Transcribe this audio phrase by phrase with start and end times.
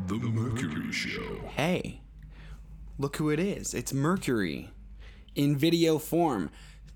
[0.00, 1.48] The Mercury Show.
[1.54, 2.00] Hey,
[2.98, 3.72] look who it is.
[3.74, 4.70] It's Mercury
[5.36, 6.50] in video form.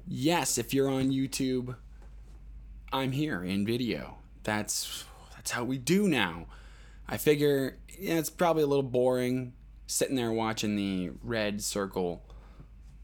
[0.06, 1.76] Yes, if you're on YouTube,
[2.92, 4.18] I'm here in video.
[4.42, 6.46] That's that's how we do now.
[7.08, 9.54] I figure yeah, it's probably a little boring
[9.86, 12.20] sitting there watching the RedCircle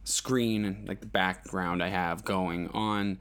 [0.03, 3.19] screen like the background I have going on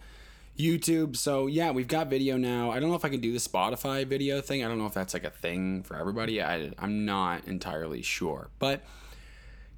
[0.57, 1.15] YouTube.
[1.15, 2.71] So yeah, we've got video now.
[2.71, 4.63] I don't know if I can do the Spotify video thing.
[4.63, 6.41] I don't know if that's like a thing for everybody.
[6.41, 8.49] I, I'm not entirely sure.
[8.59, 8.83] But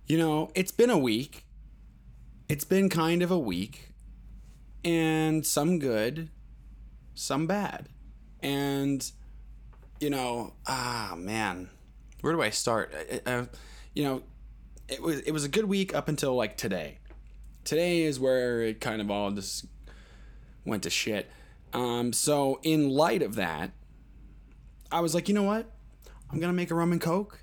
[0.08, 1.46] you know, it's been a week.
[2.50, 3.92] It's been kind of a week.
[4.84, 6.30] And some good,
[7.16, 7.90] some bad.
[8.42, 9.10] And
[10.00, 11.70] you know, ah man,
[12.22, 12.94] where do I start?
[13.26, 13.46] Uh,
[13.94, 14.24] you know,
[14.88, 17.00] it was it was a good week up until like today.
[17.64, 19.66] Today is where it kind of all just
[20.66, 21.30] went to shit.
[21.74, 23.72] Um, so in light of that,
[24.92, 25.70] I was like, you know what?
[26.32, 27.40] I'm gonna make a rum and coke.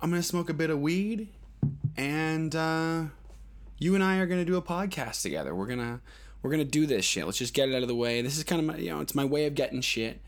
[0.00, 1.28] I'm gonna smoke a bit of weed,
[1.96, 3.04] and uh,
[3.78, 5.54] you and I are gonna do a podcast together.
[5.54, 6.00] We're gonna
[6.42, 7.24] we're gonna do this shit.
[7.24, 8.22] Let's just get it out of the way.
[8.22, 10.20] This is kind of my you know it's my way of getting shit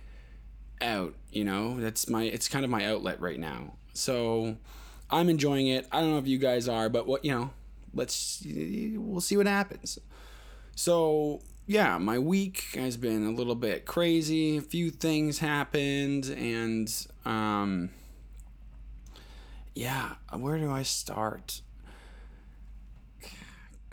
[0.81, 1.15] out.
[1.31, 3.75] You know that's my it's kind of my outlet right now.
[3.93, 4.57] So
[5.11, 5.87] I'm enjoying it.
[5.93, 7.51] I don't know if you guys are, but what you know,
[7.95, 9.99] let's we'll see what happens.
[10.75, 14.57] So yeah, my week has been a little bit crazy.
[14.57, 16.91] A few things happened, and
[17.27, 17.91] um,
[19.75, 21.61] yeah, where do I start?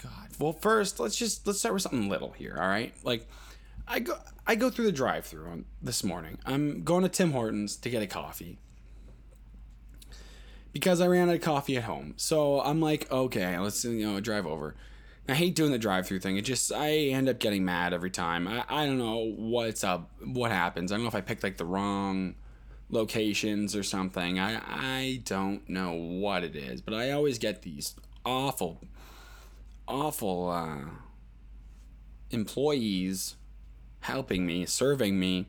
[0.02, 0.30] God.
[0.40, 2.58] Well, first, let's just let's start with something little here.
[2.58, 3.28] All right, like
[3.86, 6.38] I go I go through the drive-through on this morning.
[6.46, 8.58] I'm going to Tim Hortons to get a coffee
[10.72, 12.14] because I ran out of coffee at home.
[12.16, 14.76] So I'm like, okay, let's you know drive over.
[15.28, 16.38] I hate doing the drive-through thing.
[16.38, 18.48] It just I end up getting mad every time.
[18.48, 20.92] I, I don't know what's up, what happens.
[20.92, 22.36] I don't know if I picked like the wrong
[22.90, 24.40] locations or something.
[24.40, 28.84] I I don't know what it is, but I always get these awful,
[29.88, 30.90] awful uh,
[32.30, 33.36] employees
[34.02, 35.48] helping me, serving me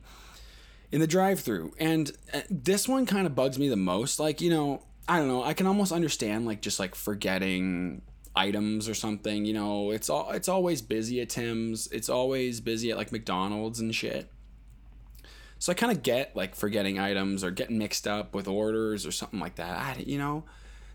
[0.91, 4.19] in the drive-through, and uh, this one kind of bugs me the most.
[4.19, 5.43] Like you know, I don't know.
[5.43, 8.01] I can almost understand like just like forgetting
[8.37, 9.45] items or something.
[9.45, 11.87] You know, it's all it's always busy at Tim's.
[11.87, 14.31] It's always busy at like McDonald's and shit.
[15.59, 19.11] So I kind of get like forgetting items or getting mixed up with orders or
[19.11, 19.77] something like that.
[19.77, 20.43] I, you know,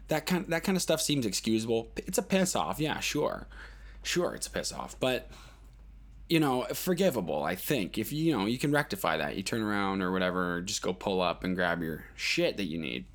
[0.08, 1.90] that kind that kind of stuff seems excusable.
[1.96, 3.48] It's a piss off, yeah, sure,
[4.02, 5.28] sure, it's a piss off, but
[6.28, 7.42] you know, forgivable.
[7.42, 10.60] I think if you, you know you can rectify that, you turn around or whatever,
[10.62, 13.06] just go pull up and grab your shit that you need.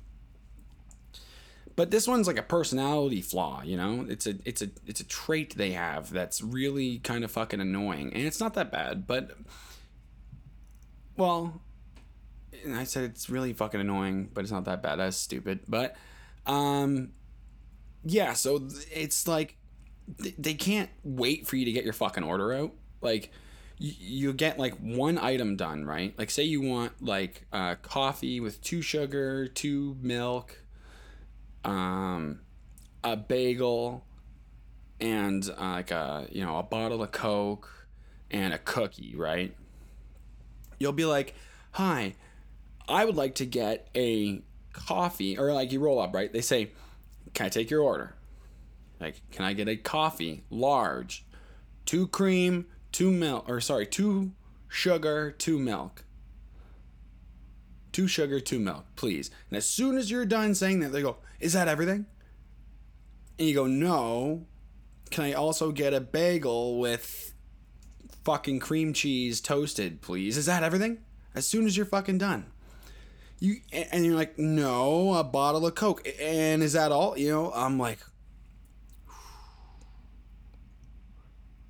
[1.78, 4.04] But this one's like a personality flaw, you know?
[4.08, 8.12] It's a it's a it's a trait they have that's really kind of fucking annoying.
[8.14, 9.30] And it's not that bad, but
[11.16, 11.60] well,
[12.74, 14.96] I said it's really fucking annoying, but it's not that bad.
[14.96, 15.60] That's stupid.
[15.68, 15.94] But
[16.46, 17.10] um
[18.04, 19.56] yeah, so it's like
[20.18, 22.72] they can't wait for you to get your fucking order out.
[23.00, 23.30] Like
[23.76, 26.12] you get like one item done, right?
[26.18, 30.58] Like say you want like uh, coffee with two sugar, two milk,
[31.64, 32.40] um,
[33.04, 34.04] a bagel,
[35.00, 37.88] and uh, like a you know a bottle of Coke
[38.30, 39.54] and a cookie, right?
[40.78, 41.34] You'll be like,
[41.72, 42.14] "Hi,
[42.88, 44.42] I would like to get a
[44.72, 46.32] coffee," or like you roll up, right?
[46.32, 46.70] They say,
[47.34, 48.14] "Can I take your order?"
[49.00, 51.24] Like, "Can I get a coffee, large,
[51.86, 54.32] two cream, two milk, or sorry, two
[54.68, 56.04] sugar, two milk."
[57.92, 59.30] Two sugar, two milk, please.
[59.50, 62.06] And as soon as you're done saying that, they go, Is that everything?
[63.38, 64.46] And you go, No.
[65.10, 67.32] Can I also get a bagel with
[68.24, 70.36] fucking cream cheese toasted, please?
[70.36, 70.98] Is that everything?
[71.34, 72.46] As soon as you're fucking done.
[73.40, 76.06] You and you're like, no, a bottle of Coke.
[76.20, 77.16] And is that all?
[77.16, 78.00] You know, I'm like,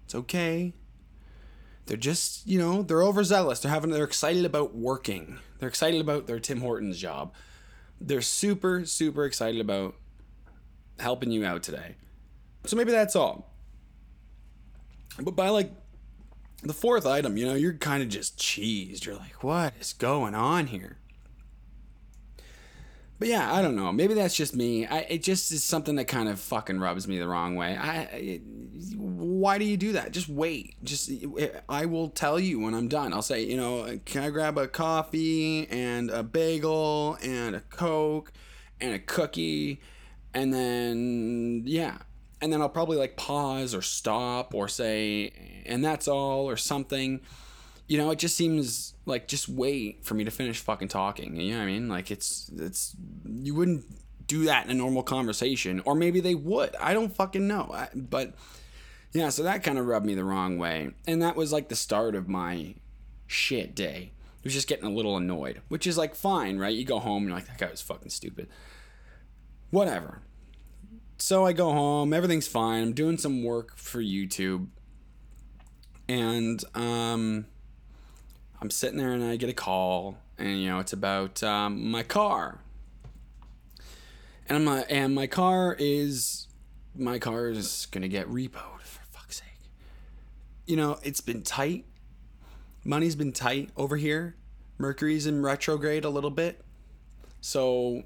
[0.05, 0.73] it's okay.
[1.87, 3.61] They're just, you know, they're overzealous.
[3.61, 5.39] They're having, they're excited about working.
[5.59, 7.33] They're excited about their Tim Hortons job.
[8.01, 9.97] They're super, super excited about
[11.01, 11.97] helping you out today.
[12.65, 13.53] So maybe that's all.
[15.21, 15.73] But by like
[16.63, 19.05] the fourth item, you know, you're kind of just cheesed.
[19.05, 20.99] You're like, what is going on here?
[23.19, 23.91] But yeah, I don't know.
[23.91, 24.87] Maybe that's just me.
[24.87, 27.77] I, it just is something that kind of fucking rubs me the wrong way.
[27.77, 28.43] I, it,
[28.97, 30.13] why do you do that?
[30.13, 30.77] Just wait.
[30.85, 31.11] Just
[31.69, 33.13] I will tell you when I'm done.
[33.13, 38.33] I'll say, you know, can I grab a coffee and a bagel and a coke
[38.81, 39.81] and a cookie,
[40.33, 41.99] and then yeah,
[42.41, 47.21] and then I'll probably like pause or stop or say, and that's all or something
[47.89, 51.37] you know, it just seems like just wait for me to finish fucking talking.
[51.37, 51.89] You know what I mean?
[51.89, 52.95] Like it's it's
[53.27, 53.87] you wouldn't
[54.27, 56.77] do that in a normal conversation, or maybe they would.
[56.77, 57.71] I don't fucking know.
[57.73, 58.35] I, but
[59.13, 61.75] yeah, so that kind of rubbed me the wrong way, and that was like the
[61.75, 62.75] start of my
[63.27, 64.13] shit day.
[64.15, 66.75] I was just getting a little annoyed, which is like fine, right?
[66.75, 68.49] You go home, and you're like, that guy was fucking stupid.
[69.71, 70.21] Whatever.
[71.17, 72.83] So I go home, everything's fine.
[72.83, 74.67] I'm doing some work for YouTube,
[76.07, 77.47] and um
[78.61, 82.03] I'm sitting there and I get a call, and you know it's about um, my
[82.03, 82.59] car,
[84.49, 86.49] and I'm and my car is
[86.97, 89.71] my car is gonna get repoed for fuck's sake.
[90.67, 91.85] You know it's been tight.
[92.85, 94.35] Money's been tight over here.
[94.77, 96.65] Mercury's in retrograde a little bit,
[97.41, 98.03] so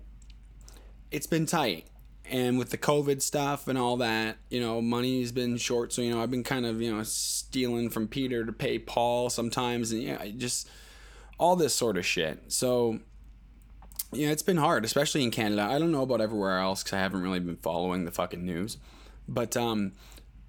[1.10, 1.87] it's been tight.
[2.24, 5.92] And with the COVID stuff and all that, you know, money's been short.
[5.92, 9.28] So, you know, I've been kind of, you know, stealing from Peter to pay Paul
[9.28, 9.92] sometimes.
[9.92, 10.69] And, yeah, just
[11.38, 12.44] all this sort of shit.
[12.52, 13.00] So,
[14.12, 15.62] yeah, it's been hard, especially in Canada.
[15.62, 18.78] I don't know about everywhere else because I haven't really been following the fucking news.
[19.28, 19.92] But, um,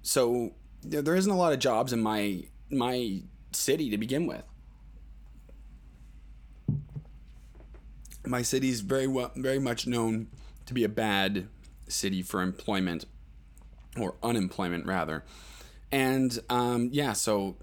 [0.02, 3.22] so there isn't a lot of jobs in my, my
[3.52, 4.44] city to begin with.
[8.26, 10.28] My city's very well, very much known
[10.66, 11.48] to be a bad
[11.94, 13.04] city for employment
[13.98, 15.24] or unemployment rather.
[15.92, 17.56] And um, yeah, so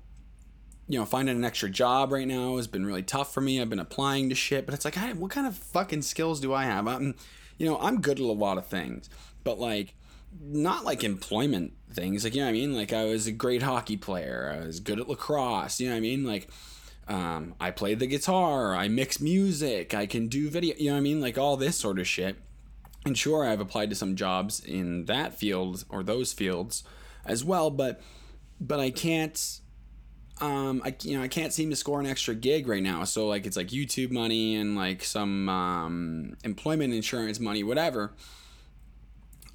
[0.88, 3.62] you know, finding an extra job right now has been really tough for me.
[3.62, 6.54] I've been applying to shit, but it's like, I, what kind of fucking skills do
[6.54, 6.86] I have?
[6.86, 7.16] I'm,
[7.58, 9.10] you know, I'm good at a lot of things,
[9.46, 9.94] but like,
[10.42, 12.26] not like employment things.
[12.26, 12.76] Like, you know what I mean?
[12.76, 14.54] Like, I was a great hockey player.
[14.54, 15.80] I was good at lacrosse.
[15.80, 16.26] You know what I mean?
[16.26, 16.50] Like,
[17.08, 18.76] um, I play the guitar.
[18.76, 19.94] I mix music.
[19.94, 20.76] I can do video.
[20.78, 21.22] You know what I mean?
[21.22, 22.38] Like, all this sort of shit.
[23.06, 26.84] And sure, I've applied to some jobs in that field or those fields
[27.26, 28.02] as well, but
[28.60, 29.60] but I can't
[30.40, 33.04] um I you know I can't seem to score an extra gig right now.
[33.04, 38.14] So like it's like YouTube money and like some um employment insurance money whatever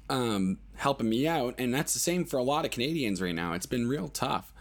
[0.09, 3.53] um helping me out and that's the same for a lot of Canadians right now.
[3.53, 4.53] It's been real tough.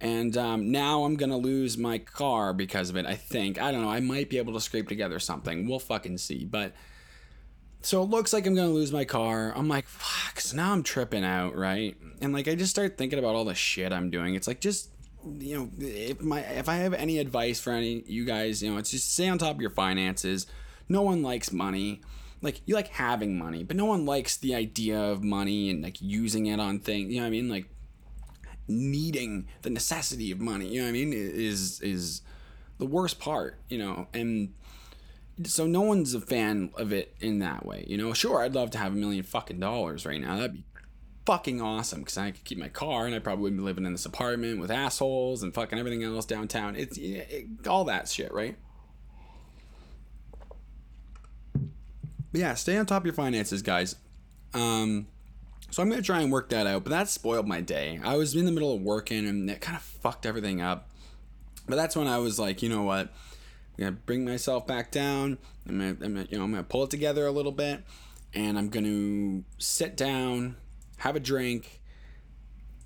[0.00, 3.06] And um, now I'm gonna lose my car because of it.
[3.06, 3.90] I think I don't know.
[3.90, 5.66] I might be able to scrape together something.
[5.66, 6.44] We'll fucking see.
[6.44, 6.74] But
[7.84, 9.52] so it looks like I'm gonna lose my car.
[9.54, 10.40] I'm like, fuck.
[10.40, 11.94] So now I'm tripping out, right?
[12.22, 14.34] And like I just start thinking about all the shit I'm doing.
[14.34, 14.88] It's like just
[15.38, 18.78] you know, if my if I have any advice for any you guys, you know,
[18.78, 20.46] it's just stay on top of your finances.
[20.88, 22.00] No one likes money.
[22.40, 26.00] Like you like having money, but no one likes the idea of money and like
[26.00, 27.10] using it on things.
[27.10, 27.48] You know what I mean?
[27.50, 27.66] Like
[28.66, 30.68] needing the necessity of money.
[30.68, 31.12] You know what I mean?
[31.12, 32.22] Is is
[32.78, 33.58] the worst part.
[33.68, 34.54] You know, and
[35.42, 37.84] so no one's a fan of it in that way.
[37.88, 40.36] You know, sure, I'd love to have a million fucking dollars right now.
[40.36, 40.64] That'd be
[41.26, 43.92] fucking awesome because I could keep my car and I probably wouldn't be living in
[43.92, 46.76] this apartment with assholes and fucking everything else downtown.
[46.76, 48.56] It's it, all that shit, right?
[51.52, 53.96] But yeah, stay on top of your finances, guys.
[54.52, 55.06] Um,
[55.70, 58.00] so I'm gonna try and work that out, but that spoiled my day.
[58.04, 60.90] I was in the middle of working and it kind of fucked everything up.
[61.66, 63.12] But that's when I was like, you know what?
[63.78, 65.38] I'm gonna bring myself back down.
[65.68, 67.82] I'm gonna, I'm gonna, you know, I'm gonna pull it together a little bit,
[68.32, 70.56] and I'm gonna sit down,
[70.98, 71.80] have a drink,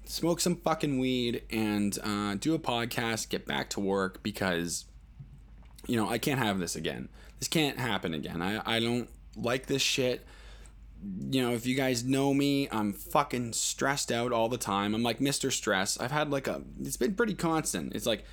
[0.05, 3.29] smoke some fucking weed, and uh, do a podcast.
[3.29, 4.87] Get back to work because,
[5.87, 7.11] you know, I can't have this again.
[7.39, 8.41] This can't happen again.
[8.41, 10.25] I I don't like this shit.
[11.31, 14.95] You know, if you guys know me, I'm fucking stressed out all the time.
[14.95, 15.53] I'm like Mr.
[15.53, 16.01] Stress.
[16.01, 17.95] I've had like a, it's been pretty constant.
[17.95, 18.25] It's like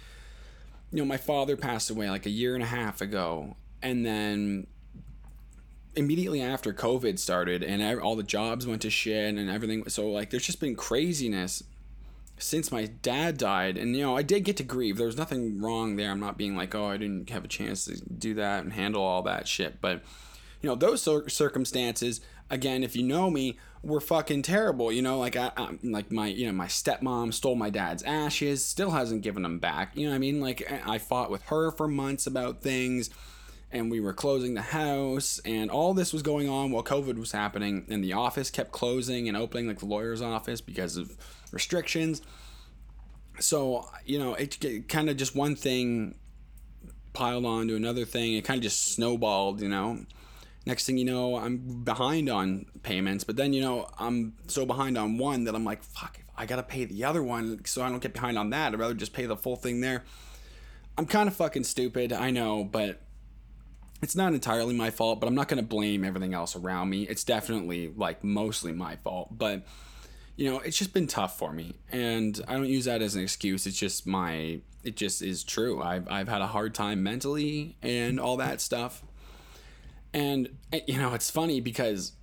[0.95, 4.65] you know, my father passed away like a year and a half ago, and then
[5.93, 9.89] immediately after COVID started, and all the jobs went to shit and everything.
[9.89, 11.63] So like, there's just been craziness
[12.37, 14.95] since my dad died, and you know, I did get to grieve.
[14.95, 16.11] There was nothing wrong there.
[16.11, 19.03] I'm not being like, oh, I didn't have a chance to do that and handle
[19.03, 20.01] all that shit, but
[20.61, 22.21] you know, those circumstances.
[22.49, 24.91] Again, if you know me, were fucking terrible.
[24.91, 28.65] You know, like I, I, like my you know my stepmom stole my dad's ashes,
[28.65, 29.95] still hasn't given them back.
[29.95, 30.41] You know what I mean?
[30.41, 33.09] Like I fought with her for months about things,
[33.71, 37.31] and we were closing the house, and all this was going on while COVID was
[37.31, 41.15] happening, and the office kept closing and opening, like the lawyer's office, because of
[41.51, 42.21] restrictions.
[43.39, 46.15] So you know, it, it kind of just one thing
[47.13, 48.33] piled on to another thing.
[48.33, 49.61] It kind of just snowballed.
[49.61, 49.99] You know
[50.65, 54.97] next thing you know i'm behind on payments but then you know i'm so behind
[54.97, 57.89] on one that i'm like fuck if i gotta pay the other one so i
[57.89, 60.03] don't get behind on that i'd rather just pay the full thing there
[60.97, 63.01] i'm kind of fucking stupid i know but
[64.01, 67.23] it's not entirely my fault but i'm not gonna blame everything else around me it's
[67.23, 69.65] definitely like mostly my fault but
[70.35, 73.21] you know it's just been tough for me and i don't use that as an
[73.21, 75.81] excuse it's just my it just is true.
[75.81, 79.03] I've I've had a hard time mentally and all that stuff.
[80.15, 82.13] And eh, you know, it's funny because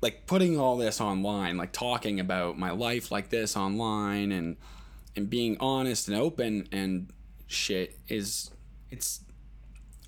[0.00, 4.56] like putting all this online, like talking about my life like this online and
[5.14, 7.12] and being honest and open and
[7.46, 8.50] shit is
[8.90, 9.20] it's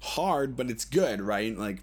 [0.00, 1.56] hard, but it's good, right?
[1.56, 1.82] Like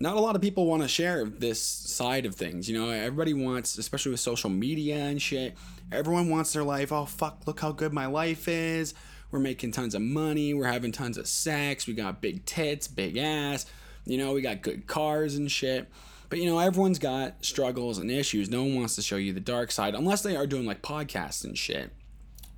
[0.00, 2.70] not a lot of people want to share this side of things.
[2.70, 5.58] You know, everybody wants, especially with social media and shit,
[5.92, 6.90] everyone wants their life.
[6.90, 8.94] Oh, fuck, look how good my life is.
[9.32, 10.54] We're making tons of money.
[10.54, 11.86] We're having tons of sex.
[11.88, 13.66] We got big tits, big ass.
[14.04, 15.90] You know, we got good cars and shit.
[16.28, 18.48] But, you know, everyone's got struggles and issues.
[18.48, 21.44] No one wants to show you the dark side unless they are doing like podcasts
[21.44, 21.90] and shit.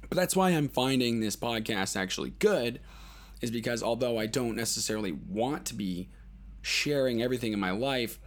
[0.09, 2.81] But that's why I'm finding this podcast actually good,
[3.41, 6.09] is because although I don't necessarily want to be
[6.63, 8.19] sharing everything in my life,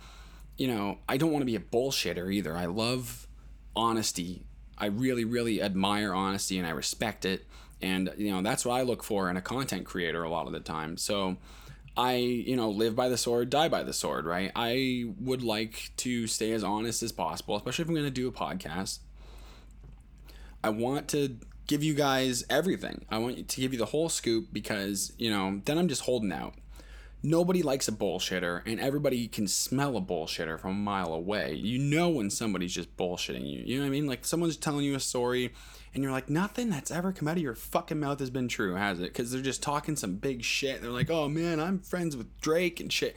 [0.57, 2.55] you know, I don't want to be a bullshitter either.
[2.55, 3.27] I love
[3.75, 4.45] honesty.
[4.77, 7.45] I really, really admire honesty and I respect it.
[7.81, 10.53] And, you know, that's what I look for in a content creator a lot of
[10.53, 10.97] the time.
[10.97, 11.37] So
[11.95, 14.51] I, you know, live by the sword, die by the sword, right?
[14.55, 18.27] I would like to stay as honest as possible, especially if I'm going to do
[18.27, 18.99] a podcast.
[20.63, 23.05] I want to give you guys everything.
[23.09, 26.31] I want to give you the whole scoop because, you know, then I'm just holding
[26.31, 26.55] out
[27.23, 31.53] nobody likes a bullshitter and everybody can smell a bullshitter from a mile away.
[31.53, 33.63] You know when somebody's just bullshitting you.
[33.65, 34.07] You know what I mean?
[34.07, 35.53] Like someone's telling you a story
[35.93, 38.75] and you're like, nothing that's ever come out of your fucking mouth has been true,
[38.75, 39.13] has it?
[39.13, 40.81] Because they're just talking some big shit.
[40.81, 43.15] They're like, oh man, I'm friends with Drake and shit.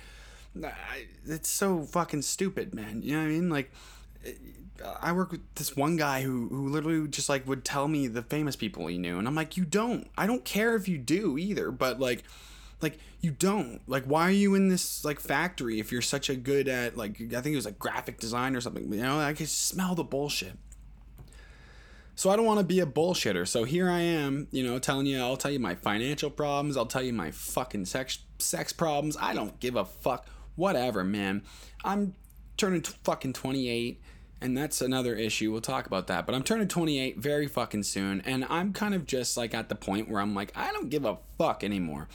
[1.26, 3.02] It's so fucking stupid, man.
[3.02, 3.50] You know what I mean?
[3.50, 3.70] Like,
[5.00, 8.22] I work with this one guy who who literally just like would tell me the
[8.22, 10.10] famous people he knew, and I'm like, you don't.
[10.16, 12.24] I don't care if you do either, but like
[12.82, 13.80] like you don't.
[13.86, 17.20] Like why are you in this like factory if you're such a good at like
[17.20, 18.92] I think it was like graphic design or something.
[18.92, 20.56] You know, I can smell the bullshit.
[22.14, 23.48] So I don't want to be a bullshitter.
[23.48, 26.86] So here I am, you know, telling you I'll tell you my financial problems, I'll
[26.86, 29.16] tell you my fucking sex sex problems.
[29.20, 30.26] I don't give a fuck.
[30.56, 31.42] Whatever, man.
[31.84, 32.14] I'm
[32.56, 34.02] turning t- fucking 28
[34.42, 35.52] and that's another issue.
[35.52, 36.26] We'll talk about that.
[36.26, 39.74] But I'm turning 28 very fucking soon, and I'm kind of just like at the
[39.74, 42.08] point where I'm like, I don't give a fuck anymore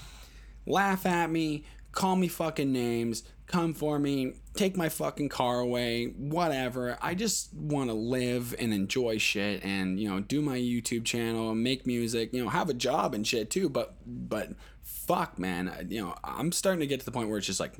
[0.65, 6.07] laugh at me, call me fucking names, come for me, take my fucking car away,
[6.17, 6.97] whatever.
[7.01, 11.51] I just want to live and enjoy shit and, you know, do my YouTube channel
[11.51, 15.87] and make music, you know, have a job and shit too, but but fuck, man,
[15.89, 17.75] you know, I'm starting to get to the point where it's just like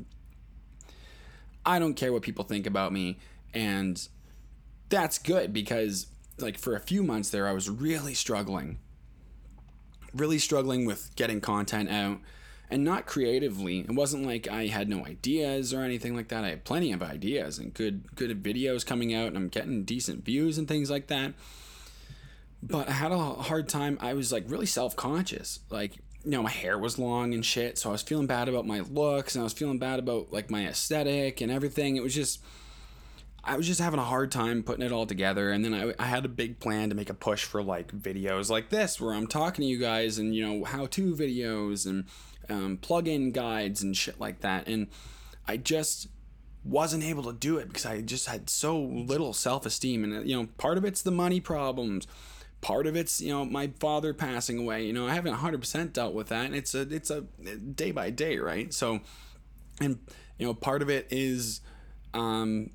[1.66, 3.18] I don't care what people think about me
[3.54, 4.08] and
[4.90, 8.80] that's good because like for a few months there I was really struggling
[10.14, 12.20] really struggling with getting content out
[12.70, 13.80] and not creatively.
[13.80, 16.44] It wasn't like I had no ideas or anything like that.
[16.44, 20.26] I had plenty of ideas and good good videos coming out and I'm getting decent
[20.26, 21.34] views and things like that.
[22.64, 23.98] But I had a hard time.
[24.02, 25.60] I was like really self-conscious.
[25.70, 28.66] Like, you know, my hair was long and shit, so I was feeling bad about
[28.66, 31.96] my looks and I was feeling bad about like my aesthetic and everything.
[31.98, 32.42] It was just
[33.48, 35.52] I was just having a hard time putting it all together.
[35.52, 38.50] And then I, I, had a big plan to make a push for like videos
[38.50, 42.06] like this, where I'm talking to you guys and, you know, how to videos and
[42.50, 44.68] um, plug-in guides and shit like that.
[44.68, 44.88] And
[45.48, 46.08] I just
[46.64, 50.04] wasn't able to do it because I just had so little self-esteem.
[50.04, 52.08] And you know, part of it's the money problems.
[52.62, 54.86] Part of it's you know my father passing away.
[54.86, 56.46] You know, I haven't 100% dealt with that.
[56.46, 58.74] And it's a it's a day by day, right?
[58.74, 59.02] So,
[59.80, 60.00] and
[60.38, 61.62] you know, part of it is,
[62.14, 62.72] um,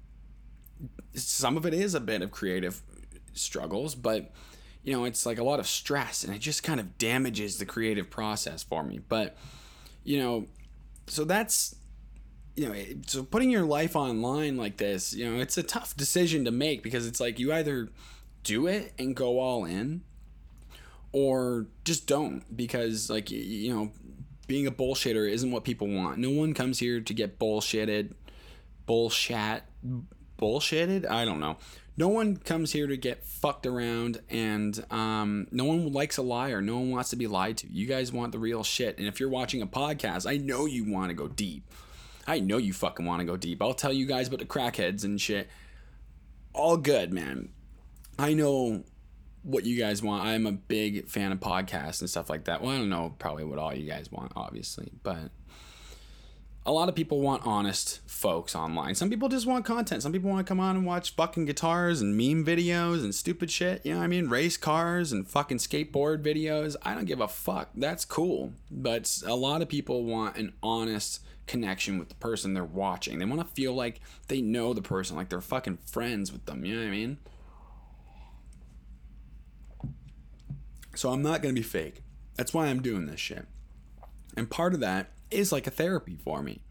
[1.15, 2.83] some of it is a bit of creative
[3.33, 4.33] struggles, but
[4.83, 7.67] you know, it's like a lot of stress and it just kind of damages the
[7.67, 9.01] creative process for me.
[9.09, 9.37] But
[10.05, 10.47] you know,
[11.07, 11.77] so that's
[12.57, 12.75] you know,
[13.07, 16.83] so putting your life online like this, you know, it's a tough decision to make
[16.83, 17.89] because it's like you either
[18.43, 20.03] do it and go all in
[21.13, 23.93] or just don't because like you know,
[24.47, 26.19] being a bullshitter isn't what people want.
[26.19, 28.15] No one comes here to get bullshitted,
[28.87, 29.63] bullshit,
[30.39, 31.09] bullshitted.
[31.09, 31.59] I don't know
[32.01, 36.63] no one comes here to get fucked around and um, no one likes a liar.
[36.63, 37.71] No one wants to be lied to.
[37.71, 38.97] You guys want the real shit.
[38.97, 41.63] And if you're watching a podcast i know you want to go deep.
[42.27, 43.61] I know you fucking want to go deep.
[43.61, 45.51] I'll tell you guys about the crackheads and shit.
[46.55, 47.51] All good man.
[48.19, 48.83] I know
[49.43, 50.25] what you guys want.
[50.25, 52.63] I'm a big fan of podcasts and stuff like that.
[52.63, 55.31] Well i don't know probably what all you guys want obviously but
[56.67, 58.95] a lot of people want honest folks online.
[58.95, 60.03] Some people just want content.
[60.03, 63.51] Some people want to come on and watch fucking guitars and meme videos and stupid
[63.51, 63.85] shit.
[63.85, 64.29] You know what I mean?
[64.29, 66.77] Race cars and fucking skateboard videos.
[66.83, 67.71] I don't give a fuck.
[67.75, 68.53] That's cool.
[68.71, 73.19] But a lot of people want an honest connection with the person they're watching.
[73.19, 76.65] They want to feel like they know the person, like they're fucking friends with them.
[76.65, 77.19] You know what I mean?
[80.95, 82.03] So I'm not going to be fake.
[82.37, 83.47] That's why I'm doing this shit.
[84.37, 86.63] And part of that is like a therapy for me.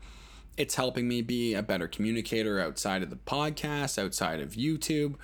[0.58, 5.16] It's helping me be a better communicator outside of the podcast, outside of YouTube.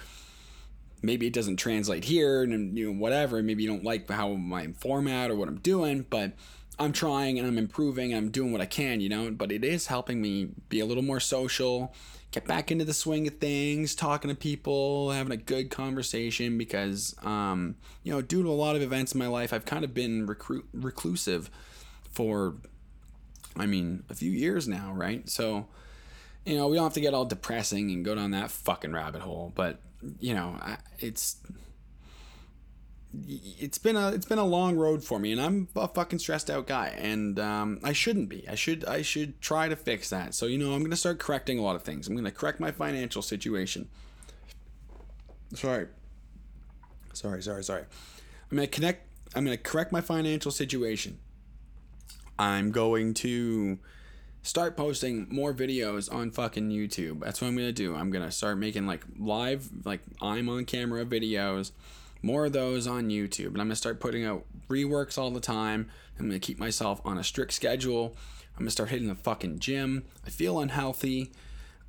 [1.02, 4.68] Maybe it doesn't translate here and you know whatever, maybe you don't like how my
[4.80, 6.34] format or what I'm doing, but
[6.80, 9.64] I'm trying and I'm improving and I'm doing what I can, you know, but it
[9.64, 11.94] is helping me be a little more social,
[12.32, 17.16] get back into the swing of things, talking to people, having a good conversation because,
[17.24, 19.94] um, you know, due to a lot of events in my life, I've kind of
[19.94, 21.50] been recru- reclusive
[22.10, 22.56] for,
[23.58, 25.28] I mean, a few years now, right?
[25.30, 25.68] So,
[26.46, 29.22] you know, we don't have to get all depressing and go down that fucking rabbit
[29.22, 29.80] hole, but,
[30.20, 30.60] you know,
[31.00, 31.38] it's
[33.60, 36.50] it's been a it's been a long road for me and i'm a fucking stressed
[36.50, 38.48] out guy and um, i shouldn't be.
[38.48, 40.34] I should i should try to fix that.
[40.34, 42.08] So you know i'm gonna start correcting a lot of things.
[42.08, 43.88] I'm gonna correct my financial situation.
[45.54, 45.88] Sorry.
[47.14, 47.84] Sorry sorry sorry.
[48.52, 51.20] I'm gonna connect i'm gonna correct my financial situation
[52.38, 53.78] i'm going to
[54.42, 58.58] start posting more videos on fucking youtube that's what i'm gonna do i'm gonna start
[58.58, 61.72] making like live like i'm on camera videos
[62.26, 63.48] more of those on YouTube.
[63.48, 65.90] And I'm going to start putting out reworks all the time.
[66.18, 68.16] I'm going to keep myself on a strict schedule.
[68.56, 70.06] I'm going to start hitting the fucking gym.
[70.26, 71.32] I feel unhealthy.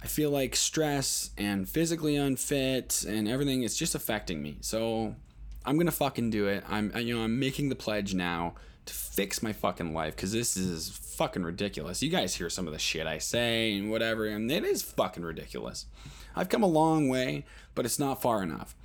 [0.03, 4.59] I feel like stress and physically unfit and everything is just affecting me.
[4.61, 5.17] So
[5.67, 6.65] I'm to fucking do it.
[6.69, 8.55] I'm you know, I'm making the pledge now
[8.87, 12.03] to fix my fucking life cuz this is fucking ridiculous.
[12.03, 15.25] You guys hear some of the shit I say and whatever and it is fucking
[15.25, 15.87] ridiculous.
[16.35, 17.45] I've come a long way,
[17.75, 18.77] but it's not far enough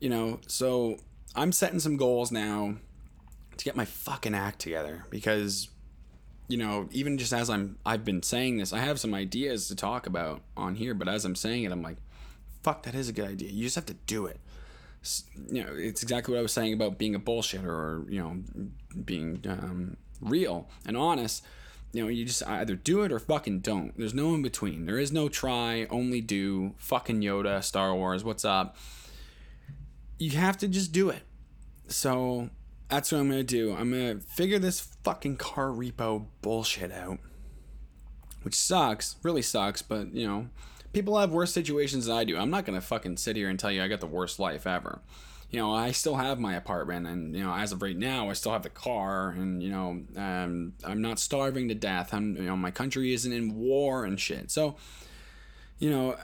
[0.00, 0.98] you know, so
[1.34, 2.76] I'm setting some goals now
[3.56, 5.68] to get my fucking act together because
[6.48, 9.74] you know, even just as I'm I've been saying this, I have some ideas to
[9.74, 11.96] talk about on here, but as I'm saying it, I'm like,
[12.62, 13.50] fuck, that is a good idea.
[13.50, 14.38] You just have to do it.
[15.50, 18.36] You know, it's exactly what I was saying about being a bullshitter or, you know,
[19.04, 21.44] being um, real and honest.
[21.92, 23.96] You know, you just either do it or fucking don't.
[23.96, 24.86] There's no in between.
[24.86, 26.74] There is no try, only do.
[26.76, 28.76] Fucking Yoda, Star Wars, what's up?
[30.18, 31.22] you have to just do it.
[31.88, 32.50] So
[32.88, 33.74] that's what I'm gonna do.
[33.74, 37.18] I'm gonna figure this fucking car repo bullshit out.
[38.42, 40.48] Which sucks, really sucks, but you know,
[40.96, 42.38] people have worse situations than I do.
[42.38, 45.02] I'm not gonna fucking sit here and tell you I got the worst life ever.
[45.50, 48.32] You know, I still have my apartment, and you know, as of right now, I
[48.32, 52.14] still have the car, and you know, um, I'm not starving to death.
[52.14, 54.50] I'm, you know, my country isn't in war and shit.
[54.50, 54.76] So,
[55.78, 56.16] you know,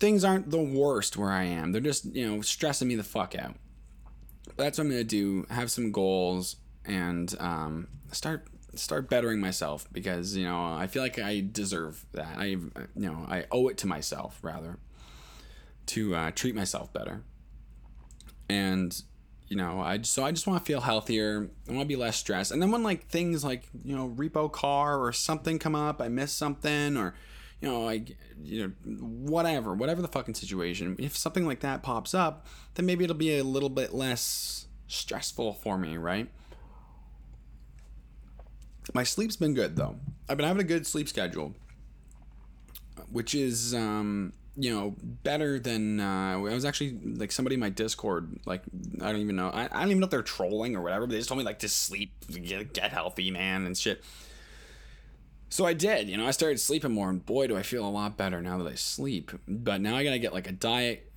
[0.00, 1.72] things aren't the worst where I am.
[1.72, 3.56] They're just, you know, stressing me the fuck out.
[4.46, 5.44] But that's what I'm gonna do.
[5.50, 8.46] Have some goals and um, start
[8.78, 12.36] start bettering myself because you know I feel like I deserve that.
[12.36, 14.78] I you know I owe it to myself rather
[15.86, 17.22] to uh, treat myself better.
[18.48, 19.00] And
[19.48, 21.50] you know I so I just want to feel healthier.
[21.68, 22.52] I want to be less stressed.
[22.52, 26.08] And then when like things like you know repo car or something come up, I
[26.08, 27.14] miss something or
[27.60, 28.72] you know, like, you know,
[29.06, 30.96] whatever, whatever the fucking situation.
[30.98, 35.54] If something like that pops up, then maybe it'll be a little bit less stressful
[35.54, 36.28] for me, right?
[38.94, 39.96] My sleep's been good though.
[40.28, 41.54] I've been having a good sleep schedule,
[43.10, 47.68] which is, um, you know, better than uh, I was actually like somebody in my
[47.68, 48.40] Discord.
[48.46, 48.62] Like
[49.02, 49.48] I don't even know.
[49.48, 51.06] I, I don't even know if they're trolling or whatever.
[51.06, 54.02] But they just told me like to sleep, get, get healthy, man, and shit.
[55.48, 57.88] So I did, you know, I started sleeping more, and boy, do I feel a
[57.88, 59.30] lot better now that I sleep.
[59.46, 61.10] But now I gotta get like a diet,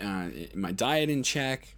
[0.00, 1.76] uh, my diet in check,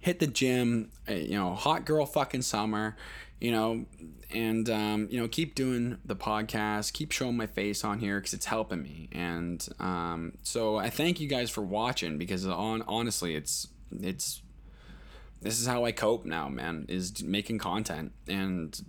[0.00, 2.96] hit the gym, uh, you know, hot girl fucking summer,
[3.42, 3.84] you know,
[4.32, 8.34] and um, you know, keep doing the podcast, keep showing my face on here because
[8.34, 9.08] it's helping me.
[9.10, 13.66] And um, so I thank you guys for watching because on honestly, it's
[14.00, 14.42] it's
[15.40, 18.12] this is how I cope now, man, is making content.
[18.28, 18.80] And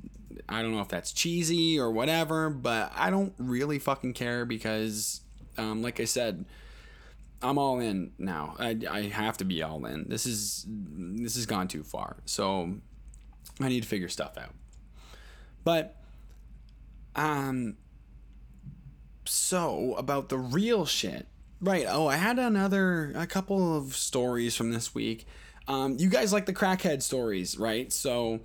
[0.47, 5.21] I don't know if that's cheesy or whatever, but I don't really fucking care because,
[5.57, 6.45] um, like I said,
[7.41, 8.55] I'm all in now.
[8.59, 10.07] I, I have to be all in.
[10.09, 12.17] This is this has gone too far.
[12.25, 12.75] So
[13.59, 14.53] I need to figure stuff out.
[15.63, 15.95] But
[17.15, 17.77] um
[19.25, 21.27] so about the real shit.
[21.61, 21.85] Right.
[21.87, 25.25] Oh, I had another a couple of stories from this week.
[25.67, 27.91] Um, you guys like the crackhead stories, right?
[27.93, 28.41] So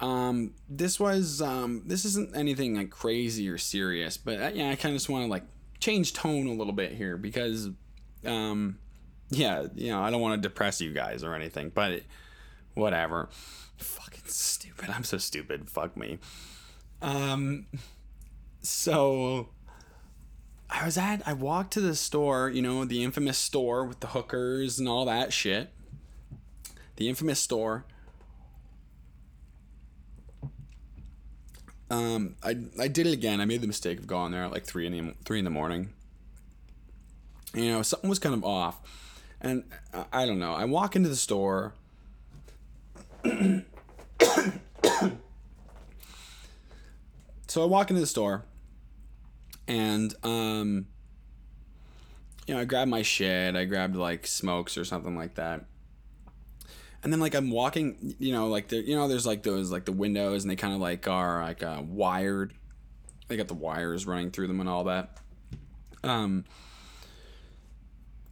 [0.00, 4.76] um, this was um, this isn't anything like crazy or serious, but uh, yeah, I
[4.76, 5.44] kind of just want to like
[5.78, 7.68] change tone a little bit here because
[8.24, 8.78] um,
[9.30, 12.02] yeah, you know, I don't want to depress you guys or anything, but
[12.74, 13.28] whatever.
[13.84, 14.88] Fucking stupid.
[14.88, 15.68] I'm so stupid.
[15.68, 16.18] Fuck me.
[17.02, 17.66] Um,
[18.62, 19.50] so
[20.70, 24.08] I was at, I walked to the store, you know, the infamous store with the
[24.08, 25.70] hookers and all that shit.
[26.96, 27.84] The infamous store.
[31.90, 33.40] Um, I, I did it again.
[33.40, 35.50] I made the mistake of going there at like three in the three in the
[35.50, 35.92] morning.
[37.52, 38.80] You know, something was kind of off,
[39.40, 40.54] and I, I don't know.
[40.54, 41.74] I walk into the store.
[47.48, 48.44] so I walk into the store,
[49.66, 50.86] and um,
[52.46, 53.56] you know, I grabbed my shit.
[53.56, 55.64] I grabbed like smokes or something like that.
[57.02, 59.84] And then like I'm walking, you know, like there, you know, there's like those like
[59.84, 62.54] the windows, and they kind of like are like uh, wired.
[63.28, 65.18] They got the wires running through them and all that.
[66.02, 66.44] Um,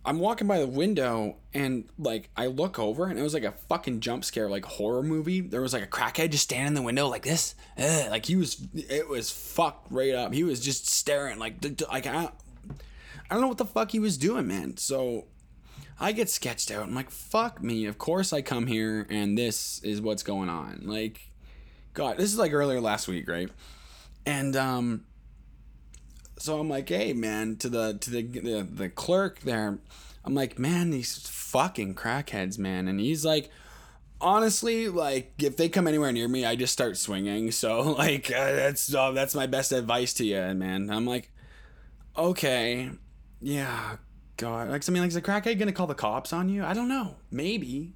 [0.05, 3.53] I'm walking by the window and like I look over and it was like a
[3.53, 5.41] fucking jump scare, like horror movie.
[5.41, 8.35] There was like a crackhead just standing in the window like this, Ugh, like he
[8.35, 8.67] was.
[8.75, 10.33] It was fucked right up.
[10.33, 12.31] He was just staring like like I,
[13.31, 14.77] I don't know what the fuck he was doing, man.
[14.77, 15.27] So
[16.01, 16.83] I get sketched out.
[16.83, 17.87] I'm like, fuck me.
[17.87, 20.81] Of course I come here and this is what's going on.
[20.83, 21.31] Like,
[21.95, 23.49] God, this is like earlier last week, right?
[24.27, 25.05] And um,
[26.43, 29.79] so I'm like, hey man, to the to the the, the clerk there,
[30.25, 32.89] I'm like, man, these fucking crackheads, man.
[32.89, 33.49] And he's like,
[34.21, 37.53] honestly, like if they come anywhere near me, I just start swinging.
[37.53, 40.91] So like uh, that's uh, that's my best advice to you, man.
[40.91, 41.31] I'm like,
[42.19, 42.91] okay,
[43.41, 43.97] yeah,
[44.37, 44.69] God.
[44.69, 46.65] Like I mean, like is a crackhead gonna call the cops on you?
[46.65, 47.17] I don't know.
[47.31, 47.95] Maybe.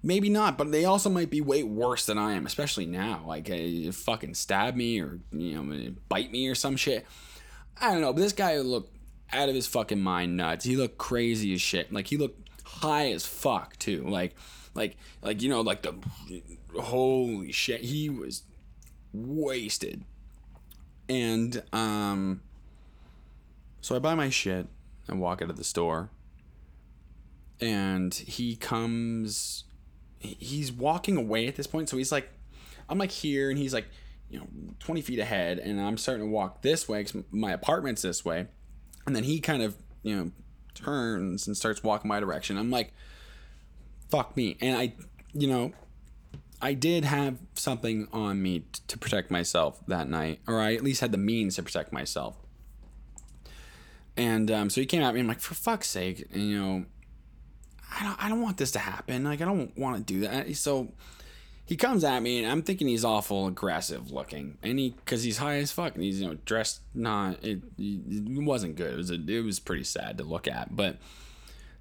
[0.00, 3.24] Maybe not, but they also might be way worse than I am, especially now.
[3.26, 7.04] Like, uh, fucking stab me or, you know, bite me or some shit.
[7.80, 8.96] I don't know, but this guy looked
[9.32, 10.64] out of his fucking mind nuts.
[10.64, 11.92] He looked crazy as shit.
[11.92, 14.04] Like, he looked high as fuck, too.
[14.08, 14.34] Like,
[14.74, 15.94] like, like, you know, like the,
[16.80, 17.82] holy shit.
[17.82, 18.42] He was
[19.12, 20.04] wasted.
[21.08, 22.42] And, um,
[23.80, 24.66] so I buy my shit
[25.06, 26.10] and walk out of the store.
[27.60, 29.64] And he comes
[30.20, 31.88] he's walking away at this point.
[31.88, 32.28] So he's like,
[32.88, 33.86] I'm like here, and he's like,
[34.30, 34.46] you know,
[34.80, 38.46] 20 feet ahead, and I'm starting to walk this way because my apartment's this way.
[39.06, 40.30] And then he kind of, you know,
[40.74, 42.58] turns and starts walking my direction.
[42.58, 42.92] I'm like,
[44.10, 44.56] fuck me.
[44.60, 44.94] And I,
[45.32, 45.72] you know,
[46.60, 50.82] I did have something on me t- to protect myself that night, or I at
[50.82, 52.36] least had the means to protect myself.
[54.16, 55.20] And um, so he came at me.
[55.20, 56.84] I'm like, for fuck's sake, and, you know,
[57.98, 59.24] I don't, I don't want this to happen.
[59.24, 60.54] Like, I don't want to do that.
[60.56, 60.92] So
[61.68, 65.36] he comes at me, and I'm thinking he's awful aggressive looking, and he because he's
[65.36, 68.94] high as fuck, and he's you know dressed not it, it wasn't good.
[68.94, 70.74] It was a, it was pretty sad to look at.
[70.74, 70.96] But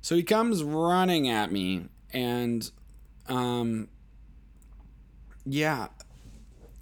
[0.02, 2.70] so he comes running at me, and
[3.30, 3.88] um,
[5.46, 5.88] yeah.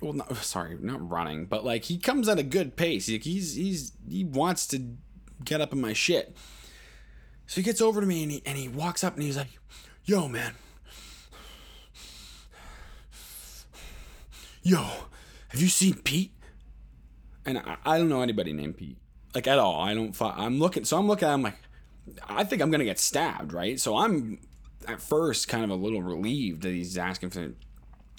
[0.02, 3.08] Well, no, sorry, not running, but like he comes at a good pace.
[3.08, 4.82] Like he's he's he wants to
[5.44, 6.36] get up in my shit.
[7.46, 9.60] So he gets over to me and he, and he walks up and he's like,
[10.06, 10.56] Yo, man.
[14.66, 14.84] Yo,
[15.50, 16.32] have you seen Pete?
[17.46, 18.98] And I, I don't know anybody named Pete.
[19.36, 19.80] Like at all.
[19.80, 21.60] I don't, I'm looking, so I'm looking I'm like,
[22.28, 23.80] I think I'm to get stabbed, right?
[23.80, 24.40] So I'm
[24.88, 27.42] at first kind of a little relieved that he's asking for,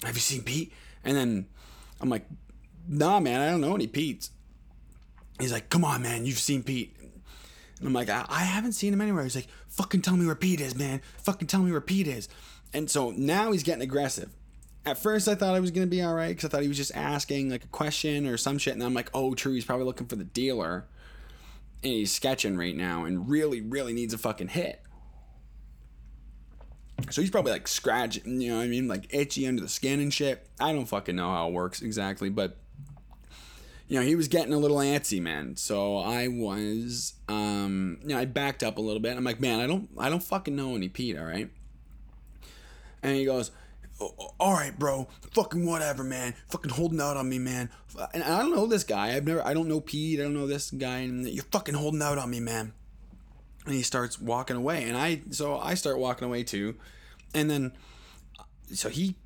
[0.03, 0.71] Have you seen Pete?
[1.03, 1.47] And then
[1.99, 2.25] I'm like,
[2.87, 4.31] Nah, man, I don't know any Pete's.
[5.41, 6.95] He's like, Come on, man, you've seen Pete.
[7.79, 9.23] And I'm like, I, I haven't seen him anywhere.
[9.23, 11.01] He's like, fucking tell me where Pete is, man.
[11.17, 12.29] Fucking tell me where Pete is.
[12.73, 14.33] And so now he's getting aggressive.
[14.87, 16.77] At first, I thought I was gonna be all right because I thought he was
[16.77, 19.85] just asking like a question or some shit, and I'm like, oh, true, he's probably
[19.85, 20.85] looking for the dealer,
[21.83, 24.81] and he's sketching right now, and really, really needs a fucking hit.
[27.09, 29.99] So he's probably like scratching, you know what I mean, like itchy under the skin
[29.99, 30.47] and shit.
[30.57, 32.55] I don't fucking know how it works exactly, but
[33.89, 35.57] you know, he was getting a little antsy, man.
[35.57, 39.17] So I was, um, you know, I backed up a little bit.
[39.17, 41.49] I'm like, man, I don't, I don't fucking know any Pete, all right.
[43.03, 43.51] And he goes,
[43.99, 46.35] all right, bro, fucking whatever, man.
[46.49, 47.69] Fucking holding out on me, man.
[48.13, 49.15] And I don't know this guy.
[49.15, 50.19] I've never, I don't know Pete.
[50.19, 50.99] I don't know this guy.
[50.99, 52.73] And you're fucking holding out on me, man.
[53.65, 56.75] And he starts walking away, and I, so I start walking away too,
[57.33, 57.73] and then,
[58.71, 59.17] so he,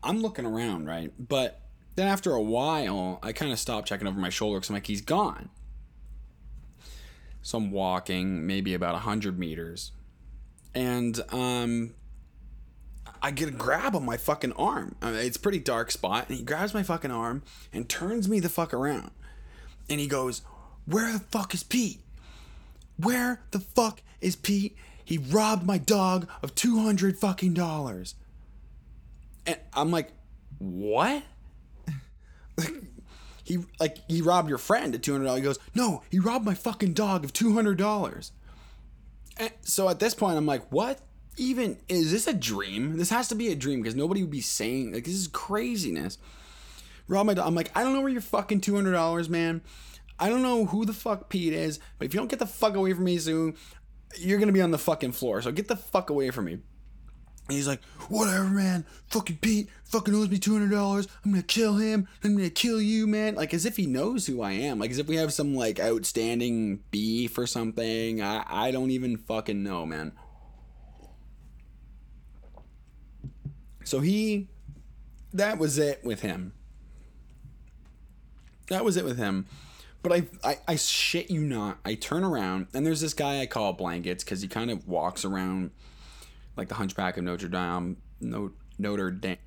[0.00, 1.60] I'm looking around, right, but
[1.96, 4.86] then after a while, I kind of stopped checking over my shoulder because I'm like,
[4.86, 5.50] he's gone.
[7.42, 9.92] So I'm walking maybe about 100 meters.
[10.74, 11.94] And um,
[13.22, 14.94] I get a grab on my fucking arm.
[15.02, 16.28] I mean, it's pretty dark spot.
[16.28, 19.10] And he grabs my fucking arm and turns me the fuck around.
[19.88, 20.42] And he goes,
[20.86, 22.00] Where the fuck is Pete?
[22.96, 24.76] Where the fuck is Pete?
[25.04, 28.14] He robbed my dog of 200 fucking dollars.
[29.46, 30.12] And I'm like,
[30.58, 31.22] What?
[33.44, 35.40] he like he robbed your friend at two hundred dollars.
[35.40, 38.32] He goes, no, he robbed my fucking dog of two hundred dollars.
[39.62, 41.00] So at this point, I'm like, what?
[41.36, 42.96] Even is this a dream?
[42.98, 46.18] This has to be a dream because nobody would be saying like this is craziness.
[47.08, 47.46] rob my dog.
[47.46, 49.62] I'm like, I don't know where your fucking two hundred dollars, man.
[50.18, 52.74] I don't know who the fuck Pete is, but if you don't get the fuck
[52.74, 53.56] away from me soon,
[54.18, 55.40] you're gonna be on the fucking floor.
[55.40, 56.52] So get the fuck away from me.
[57.48, 58.84] And he's like, whatever, man.
[59.08, 61.08] Fucking Pete fucking owes me two hundred dollars.
[61.24, 62.06] I'm gonna kill him.
[62.22, 63.34] I'm gonna kill you, man.
[63.34, 64.78] Like as if he knows who I am.
[64.78, 68.20] Like as if we have some like outstanding beef or something.
[68.20, 70.12] I I don't even fucking know, man.
[73.90, 74.46] So he,
[75.32, 76.52] that was it with him.
[78.68, 79.46] That was it with him.
[80.04, 81.78] But I, I, I shit you not.
[81.84, 85.24] I turn around and there's this guy I call Blankets because he kind of walks
[85.24, 85.72] around
[86.56, 87.96] like the Hunchback of Notre Dame.
[88.20, 89.38] No, Notre Dame.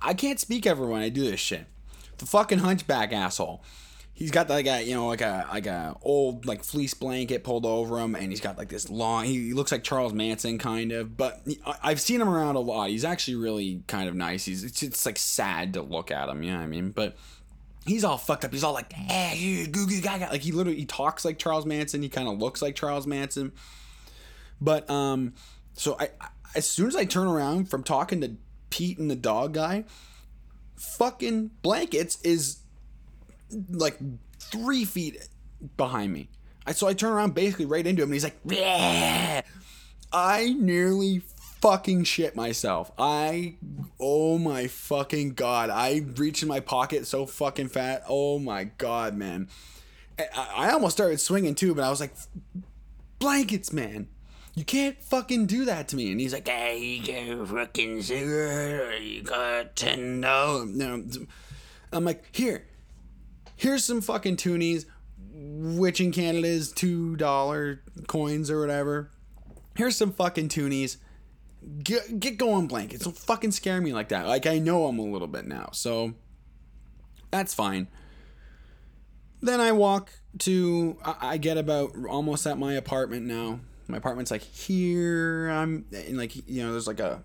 [0.00, 1.66] I can't speak ever when I do this shit.
[2.16, 3.62] The fucking Hunchback asshole.
[4.16, 7.66] He's got like a you know like a like a old like fleece blanket pulled
[7.66, 9.26] over him, and he's got like this long.
[9.26, 11.46] He looks like Charles Manson kind of, but
[11.82, 12.88] I've seen him around a lot.
[12.88, 14.46] He's actually really kind of nice.
[14.46, 16.42] He's it's, it's like sad to look at him.
[16.42, 16.92] You know what I mean?
[16.92, 17.18] But
[17.84, 18.54] he's all fucked up.
[18.54, 20.00] He's all like, hey, you goo goo.
[20.00, 22.00] Like he literally he talks like Charles Manson.
[22.00, 23.52] He kind of looks like Charles Manson.
[24.62, 25.34] But um,
[25.74, 26.08] so I
[26.54, 28.36] as soon as I turn around from talking to
[28.70, 29.84] Pete and the dog guy,
[30.74, 32.60] fucking blankets is
[33.70, 33.98] like
[34.38, 35.28] three feet
[35.76, 36.28] behind me.
[36.66, 39.42] I so I turn around basically right into him, and he's like, yeah.
[40.12, 41.22] I nearly
[41.60, 42.92] fucking shit myself.
[42.98, 43.56] I,
[43.98, 45.70] oh my fucking god!
[45.70, 48.04] I reached in my pocket so fucking fat.
[48.08, 49.48] Oh my god, man!
[50.18, 52.14] I, I almost started swinging too, but I was like,
[53.18, 54.08] blankets, man.
[54.54, 56.10] You can't fucking do that to me.
[56.10, 60.70] And he's like, hey, you a fucking cigarette, you got ten dollars.
[60.70, 61.04] No,
[61.92, 62.64] I'm like, here,
[63.56, 64.84] here's some fucking toonies,
[65.32, 69.10] which in Canada is two dollar coins or whatever.
[69.74, 70.98] Here's some fucking toonies.
[71.82, 73.04] Get, get going, blankets.
[73.04, 74.26] Don't fucking scare me like that.
[74.26, 76.14] Like I know I'm a little bit now, so
[77.30, 77.88] that's fine.
[79.40, 80.96] Then I walk to.
[81.04, 83.60] I get about almost at my apartment now.
[83.88, 85.48] My apartment's like here.
[85.48, 87.24] I'm and like you know, there's like a.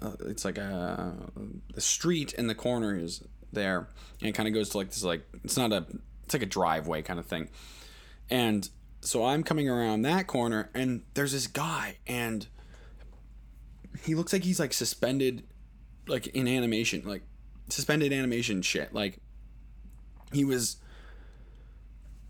[0.00, 1.14] Uh, it's like a
[1.72, 3.88] the street in the corner is there
[4.20, 5.84] and it kind of goes to like this like it's not a
[6.24, 7.48] it's like a driveway kind of thing
[8.28, 12.46] and so i'm coming around that corner and there's this guy and
[14.02, 15.42] he looks like he's like suspended
[16.06, 17.22] like in animation like
[17.68, 19.18] suspended animation shit like
[20.32, 20.76] he was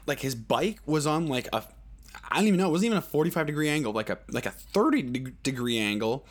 [0.06, 1.62] like his bike was on like a
[2.30, 2.68] I don't even know.
[2.68, 5.02] It wasn't even a 45 degree angle, like a like a 30
[5.42, 6.26] degree angle,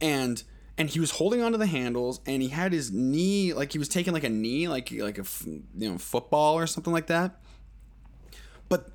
[0.00, 0.42] and
[0.78, 3.88] and he was holding onto the handles and he had his knee like he was
[3.88, 7.40] taking like a knee like like a you know football or something like that.
[8.68, 8.88] But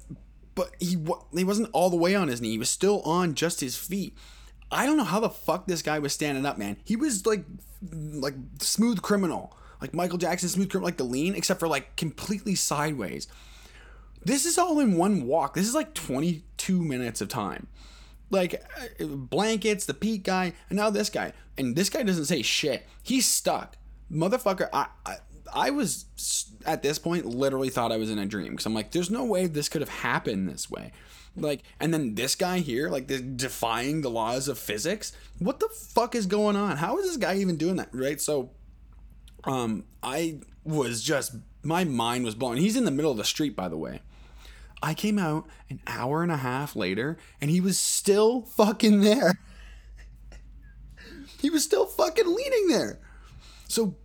[0.55, 0.97] but he
[1.35, 2.51] he wasn't all the way on his knee.
[2.51, 4.17] He was still on just his feet.
[4.71, 6.77] I don't know how the fuck this guy was standing up man.
[6.83, 7.45] He was like
[7.91, 9.55] like smooth criminal.
[9.79, 13.27] Like michael jackson smooth criminal like the lean except for like completely sideways.
[14.25, 15.53] This is all in one walk.
[15.53, 17.67] This is like 22 minutes of time
[18.29, 18.63] like
[18.99, 21.33] uh, blankets, the Pete guy, and now this guy.
[21.57, 22.85] And this guy doesn't say shit.
[23.01, 23.77] He's stuck.
[24.11, 25.15] Motherfucker, I, I,
[25.53, 26.05] I was
[26.65, 29.25] at this point literally thought I was in a dream because I'm like, there's no
[29.25, 30.91] way this could have happened this way.
[31.35, 35.11] Like, and then this guy here, like, this defying the laws of physics.
[35.37, 36.77] What the fuck is going on?
[36.77, 37.89] How is this guy even doing that?
[37.91, 38.19] Right?
[38.19, 38.51] So,
[39.43, 42.57] um, I was just my mind was blown.
[42.57, 44.01] He's in the middle of the street, by the way.
[44.81, 49.39] I came out an hour and a half later and he was still fucking there.
[51.39, 52.99] he was still fucking leaning there.
[53.67, 53.95] So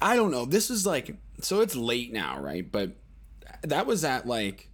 [0.00, 0.44] I don't know.
[0.44, 2.70] This is like so it's late now, right?
[2.70, 2.92] But
[3.62, 4.68] that was at like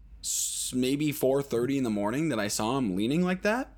[0.73, 3.73] maybe 4:30 in the morning that I saw him leaning like that.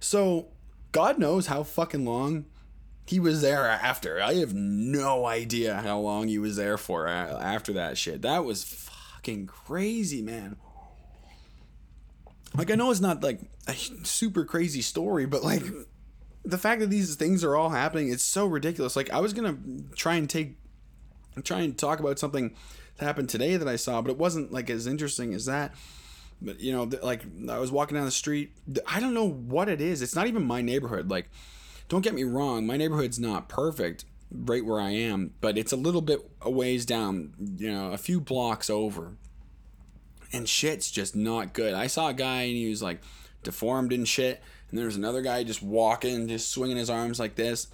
[0.00, 0.48] So
[0.90, 2.46] God knows how fucking long
[3.06, 4.20] he was there after.
[4.20, 8.22] I have no idea how long he was there for uh, after that shit.
[8.22, 8.64] That was
[9.22, 10.56] fucking crazy, man.
[12.56, 15.62] Like I know it's not like a super crazy story, but like
[16.44, 18.96] the fact that these things are all happening, it's so ridiculous.
[18.96, 19.56] Like I was gonna
[19.94, 20.56] try and take,
[21.44, 22.54] try and talk about something
[22.96, 25.74] that happened today that I saw, but it wasn't like as interesting as that.
[26.42, 28.52] But you know, like I was walking down the street.
[28.86, 30.02] I don't know what it is.
[30.02, 31.08] It's not even my neighborhood.
[31.08, 31.30] Like,
[31.88, 35.76] don't get me wrong, my neighborhood's not perfect, right where I am, but it's a
[35.76, 39.16] little bit a ways down, you know, a few blocks over.
[40.32, 41.74] And shit's just not good.
[41.74, 43.00] I saw a guy and he was like
[43.42, 44.42] deformed and shit.
[44.70, 47.68] And there was another guy just walking, just swinging his arms like this.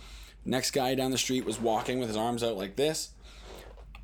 [0.45, 3.11] Next guy down the street was walking with his arms out like this.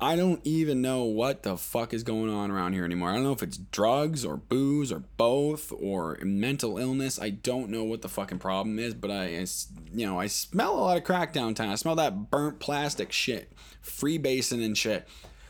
[0.05, 3.09] I don't even know what the fuck is going on around here anymore.
[3.09, 7.19] I don't know if it's drugs or booze or both or mental illness.
[7.19, 9.47] I don't know what the fucking problem is, but I, I
[9.95, 11.69] you know, I smell a lot of crack downtown.
[11.69, 13.51] I smell that burnt plastic shit,
[13.83, 15.07] freebasing and shit.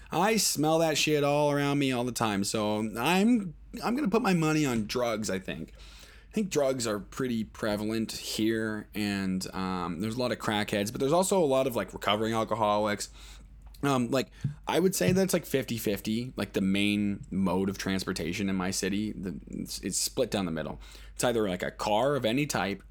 [0.09, 2.45] I smell that shit all around me all the time.
[2.45, 5.29] So I'm I'm gonna put my money on drugs.
[5.29, 5.73] I think.
[6.31, 10.99] I think drugs are pretty prevalent here, and um, there's a lot of crackheads, but
[11.01, 13.09] there's also a lot of like recovering alcoholics
[13.87, 14.27] um, like
[14.67, 19.11] I would say that's like 50-50, like the main mode of transportation in my city.
[19.11, 20.79] The, it's, it's split down the middle.
[21.13, 22.83] It's either like a car of any type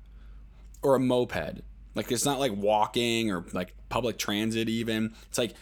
[0.83, 1.63] or a moped.
[1.95, 5.15] Like it's not like walking or like public transit even.
[5.29, 5.55] It's like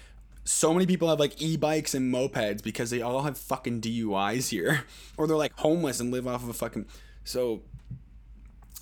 [0.45, 4.85] so many people have like e-bikes and mopeds because they all have fucking DUIs here
[5.17, 6.87] or they're like homeless and live off of a fucking
[7.25, 7.63] so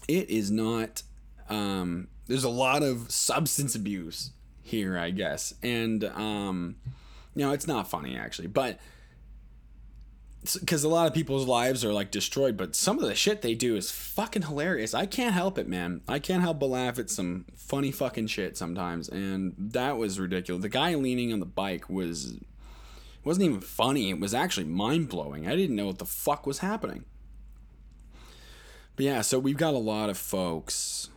[0.09, 1.03] it is not
[1.49, 4.31] um there's a lot of substance abuse
[4.71, 5.55] here, I guess.
[5.63, 6.77] And um,
[7.35, 8.79] you know, it's not funny actually, but
[10.59, 13.55] because a lot of people's lives are like destroyed, but some of the shit they
[13.55, 14.95] do is fucking hilarious.
[14.95, 16.01] I can't help it, man.
[16.09, 20.63] I can't help but laugh at some funny fucking shit sometimes, and that was ridiculous.
[20.63, 22.39] The guy leaning on the bike was
[23.23, 24.09] wasn't even funny.
[24.09, 25.47] It was actually mind blowing.
[25.47, 27.05] I didn't know what the fuck was happening.
[28.97, 31.10] But yeah, so we've got a lot of folks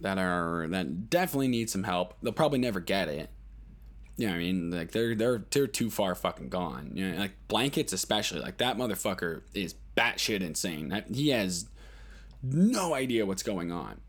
[0.00, 2.14] that are that definitely need some help.
[2.22, 3.30] They'll probably never get it.
[4.16, 6.92] You know, I mean, like they're they're they're too far fucking gone.
[6.94, 8.40] You know, like blankets especially.
[8.40, 11.02] Like that motherfucker is batshit insane.
[11.12, 11.66] He has
[12.42, 14.00] no idea what's going on.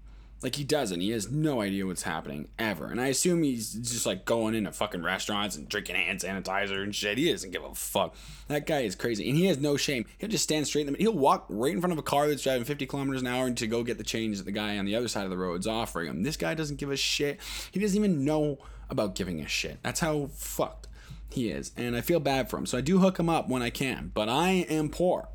[0.41, 1.00] Like he doesn't.
[1.00, 2.86] He has no idea what's happening ever.
[2.86, 6.93] And I assume he's just like going into fucking restaurants and drinking hand sanitizer and
[6.93, 7.17] shit.
[7.17, 8.15] He doesn't give a fuck.
[8.48, 9.28] That guy is crazy.
[9.28, 10.06] And he has no shame.
[10.17, 11.13] He'll just stand straight in the middle.
[11.13, 13.67] He'll walk right in front of a car that's driving 50 kilometers an hour to
[13.67, 15.67] go get the change that the guy on the other side of the road is
[15.67, 16.24] offering him.
[16.24, 17.39] This guy doesn't give a shit.
[17.71, 19.80] He doesn't even know about giving a shit.
[19.82, 20.88] That's how fucked
[21.30, 21.71] he is.
[21.76, 22.65] And I feel bad for him.
[22.65, 24.12] So I do hook him up when I can.
[24.13, 25.30] But I am poor.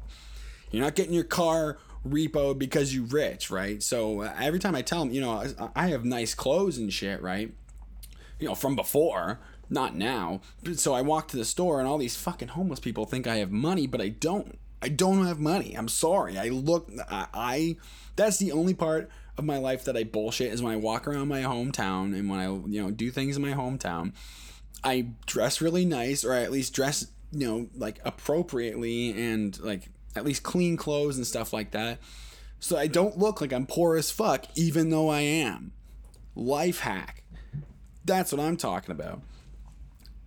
[0.71, 3.83] You're not getting your car repo because you rich, right?
[3.83, 6.93] So uh, every time I tell them, you know, I, I have nice clothes and
[6.93, 7.53] shit, right?
[8.39, 10.41] You know, from before, not now.
[10.75, 13.51] So I walk to the store and all these fucking homeless people think I have
[13.51, 14.59] money, but I don't.
[14.83, 15.75] I don't have money.
[15.75, 16.39] I'm sorry.
[16.39, 17.77] I look, I, I
[18.17, 21.29] that's the only part of my life that I bullshit is when I walk around
[21.29, 24.15] my hometown and when I, you know, do things in my hometown.
[24.83, 29.91] I dress really nice, or I at least dress, you know, like appropriately and like
[30.16, 31.99] at least clean clothes and stuff like that.
[32.59, 35.73] So I don't look like I'm poor as fuck, even though I am.
[36.35, 37.25] Life hack.
[38.05, 39.23] That's what I'm talking about.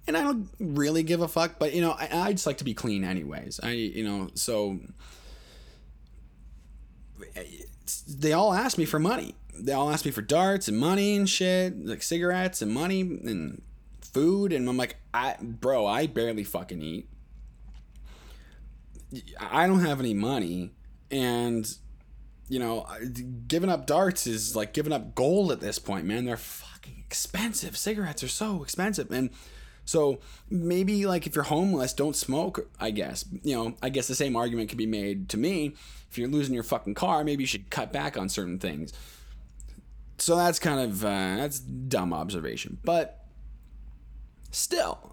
[0.08, 2.64] And I don't really give a fuck, but you know, I, I just like to
[2.64, 3.60] be clean anyways.
[3.64, 4.80] I, you know, so
[8.08, 9.36] they all ask me for money.
[9.58, 13.62] They all ask me for darts and money and shit, like cigarettes and money and
[14.02, 14.52] food.
[14.52, 17.08] And I'm like, I, bro, I barely fucking eat.
[19.40, 20.72] I don't have any money,
[21.12, 21.72] and
[22.50, 22.86] you know,
[23.48, 26.26] giving up darts is like giving up gold at this point, man.
[26.26, 27.78] They're fucking expensive.
[27.78, 29.30] Cigarettes are so expensive, and
[29.86, 32.70] so maybe like if you're homeless, don't smoke.
[32.80, 33.76] I guess you know.
[33.82, 35.76] I guess the same argument could be made to me.
[36.10, 38.94] If you're losing your fucking car, maybe you should cut back on certain things.
[40.20, 43.26] So that's kind of uh, that's dumb observation, but
[44.52, 45.13] still,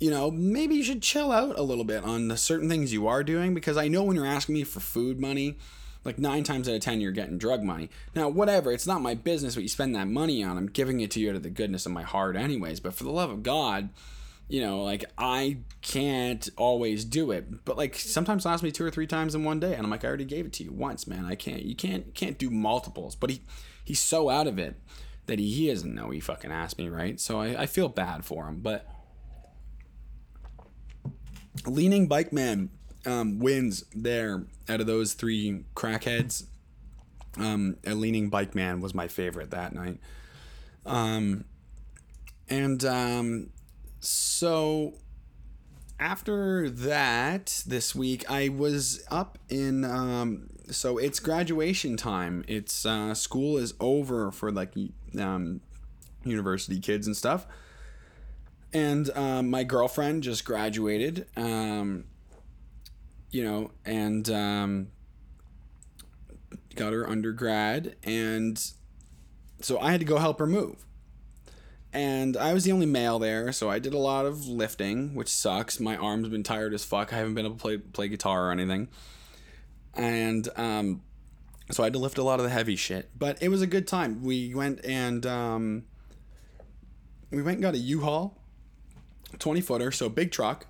[0.00, 3.06] you know, maybe you should chill out a little bit on the certain things you
[3.06, 5.58] are doing because I know when you're asking me for food money,
[6.04, 7.90] like nine times out of ten you're getting drug money.
[8.14, 10.56] Now, whatever, it's not my business what you spend that money on.
[10.56, 12.80] I'm giving it to you out of the goodness of my heart, anyways.
[12.80, 13.90] But for the love of God,
[14.48, 17.66] you know, like I can't always do it.
[17.66, 20.02] But like sometimes ask me two or three times in one day, and I'm like,
[20.02, 21.26] I already gave it to you once, man.
[21.26, 21.62] I can't.
[21.62, 23.14] You can't can't do multiples.
[23.14, 23.42] But he
[23.84, 24.76] he's so out of it
[25.26, 27.20] that he, he doesn't know he fucking asked me, right?
[27.20, 28.86] So I, I feel bad for him, but
[31.66, 32.70] Leaning Bike Man
[33.06, 36.44] um, wins there out of those three crackheads.
[37.38, 39.98] Um, a Leaning Bike Man was my favorite that night.
[40.86, 41.44] Um,
[42.48, 43.50] and um,
[44.00, 44.94] so
[45.98, 49.84] after that, this week, I was up in.
[49.84, 52.44] Um, so it's graduation time.
[52.48, 54.74] It's uh, school is over for like
[55.18, 55.60] um,
[56.24, 57.46] university kids and stuff
[58.72, 62.04] and um, my girlfriend just graduated um,
[63.30, 64.88] you know and um,
[66.76, 68.72] got her undergrad and
[69.60, 70.84] so i had to go help her move.
[71.92, 75.28] And i was the only male there so i did a lot of lifting which
[75.28, 75.80] sucks.
[75.80, 77.12] My arm's been tired as fuck.
[77.12, 78.88] I haven't been able to play, play guitar or anything.
[79.94, 81.02] And um,
[81.72, 83.10] so i had to lift a lot of the heavy shit.
[83.18, 84.22] But it was a good time.
[84.22, 85.84] We went and um,
[87.30, 88.39] we went and got a u-haul
[89.38, 90.66] 20 footer, so big truck.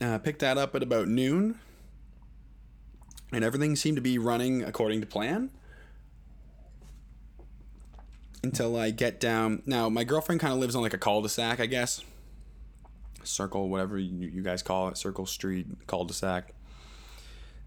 [0.00, 1.58] Uh, picked that up at about noon,
[3.32, 5.50] and everything seemed to be running according to plan
[8.42, 9.62] until I get down.
[9.66, 12.02] Now, my girlfriend kind of lives on like a cul-de-sac, I guess.
[13.24, 16.52] Circle, whatever you, you guys call it, circle street, cul-de-sac.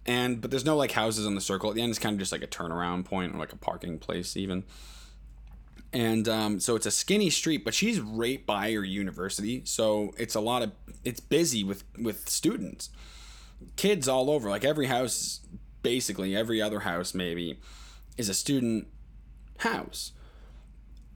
[0.06, 1.70] And but there's no like houses on the circle.
[1.70, 4.00] At the end, it's kind of just like a turnaround point or like a parking
[4.00, 4.64] place, even.
[5.92, 10.36] And um, so it's a skinny street, but she's right by her university, so it's
[10.36, 10.72] a lot of
[11.04, 12.92] it's busy with with students,
[13.76, 14.50] kids all over.
[14.50, 15.40] Like every house,
[15.82, 17.60] basically every other house maybe,
[18.18, 18.88] is a student
[19.60, 20.12] house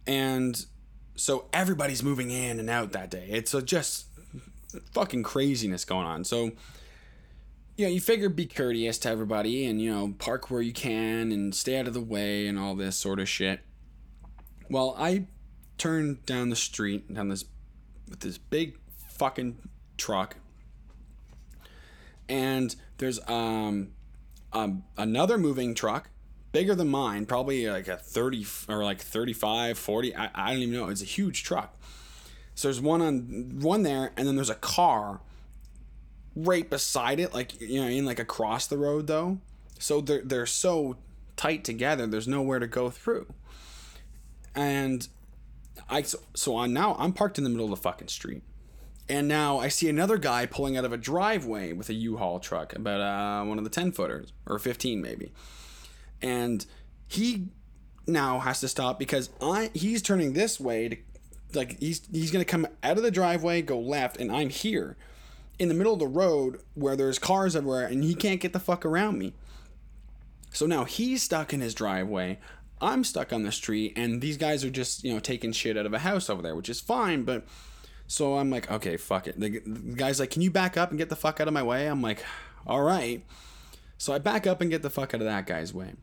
[0.05, 0.65] and
[1.15, 3.27] so everybody's moving in and out that day.
[3.29, 4.07] It's a just
[4.91, 6.23] fucking craziness going on.
[6.23, 6.51] So,
[7.77, 11.31] you know, you figure be courteous to everybody and, you know, park where you can
[11.31, 13.61] and stay out of the way and all this sort of shit.
[14.73, 15.27] Well, I
[15.77, 17.45] turned down the street, down this,
[18.09, 18.75] with this big
[19.07, 19.59] fucking
[19.97, 20.37] truck.
[22.27, 23.89] And there's um,
[24.51, 26.09] um another moving truck
[26.53, 30.15] bigger than mine, probably like a 30 or like 35, 40.
[30.15, 30.89] I, I don't even know.
[30.89, 31.77] It's a huge truck.
[32.55, 35.21] So there's one on one there, and then there's a car
[36.35, 39.37] right beside it, like you know, in like across the road though.
[39.77, 40.97] So they're they're so
[41.35, 42.07] tight together.
[42.07, 43.27] There's nowhere to go through.
[44.55, 45.07] And
[45.89, 48.43] I so, so on now I'm parked in the middle of the fucking street.
[49.09, 52.73] And now I see another guy pulling out of a driveway with a U-Haul truck,
[52.73, 55.33] about uh, one of the 10 footers or 15 maybe
[56.23, 56.65] and
[57.07, 57.49] he
[58.07, 60.97] now has to stop because I he's turning this way to
[61.53, 64.95] like he's he's gonna come out of the driveway, go left, and I'm here
[65.59, 68.59] in the middle of the road where there's cars everywhere, and he can't get the
[68.59, 69.33] fuck around me.
[70.51, 72.39] So now he's stuck in his driveway.
[72.83, 75.85] I'm stuck on the street, and these guys are just you know taking shit out
[75.85, 77.45] of a house over there, which is fine, but.
[78.05, 79.39] So I'm like, okay, fuck it.
[79.39, 81.63] The, the guy's like, can you back up and get the fuck out of my
[81.63, 81.87] way?
[81.87, 82.23] I'm like,
[82.67, 83.25] all right.
[83.97, 85.93] So I back up and get the fuck out of that guy's way.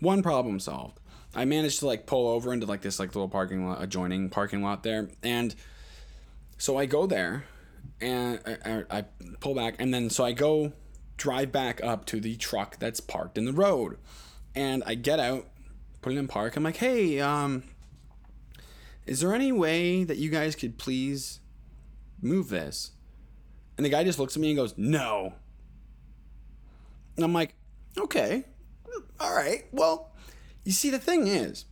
[0.00, 0.98] One problem solved.
[1.34, 4.62] I managed to like pull over into like this like little parking lot, adjoining parking
[4.62, 5.54] lot there, and
[6.58, 7.44] so I go there,
[8.00, 9.04] and I, I,
[9.38, 10.72] pull back, and then so I go
[11.16, 13.96] drive back up to the truck that's parked in the road,
[14.54, 15.46] and I get out,
[16.02, 16.56] put it in park.
[16.56, 17.64] I'm like, hey, um,
[19.06, 21.40] is there any way that you guys could please
[22.20, 22.92] move this?
[23.76, 25.34] And the guy just looks at me and goes, no.
[27.16, 27.54] And I'm like,
[27.96, 28.44] okay,
[29.18, 29.64] all right.
[29.72, 30.12] Well,
[30.64, 31.64] you see, the thing is,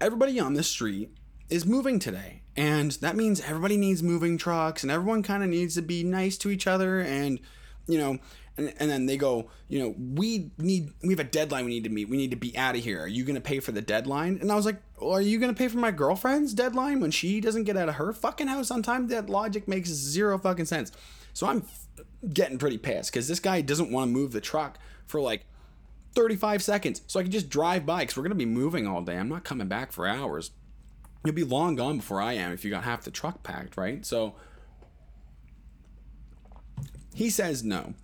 [0.00, 1.16] everybody on this street
[1.48, 2.42] is moving today.
[2.56, 6.38] And that means everybody needs moving trucks and everyone kind of needs to be nice
[6.38, 7.00] to each other.
[7.00, 7.40] And,
[7.86, 8.18] you know,
[8.56, 11.84] and, and then they go, you know, we need, we have a deadline we need
[11.84, 12.08] to meet.
[12.08, 13.02] We need to be out of here.
[13.02, 14.38] Are you going to pay for the deadline?
[14.40, 17.10] And I was like, well, are you going to pay for my girlfriend's deadline when
[17.10, 19.08] she doesn't get out of her fucking house on time?
[19.08, 20.92] That logic makes zero fucking sense.
[21.32, 21.66] So I'm
[22.32, 25.46] getting pretty pissed because this guy doesn't want to move the truck for like
[26.14, 29.02] 35 seconds so I can just drive by because we're going to be moving all
[29.02, 29.16] day.
[29.16, 30.52] I'm not coming back for hours.
[31.24, 34.06] You'll be long gone before I am if you got half the truck packed, right?
[34.06, 34.34] So
[37.14, 37.94] he says no.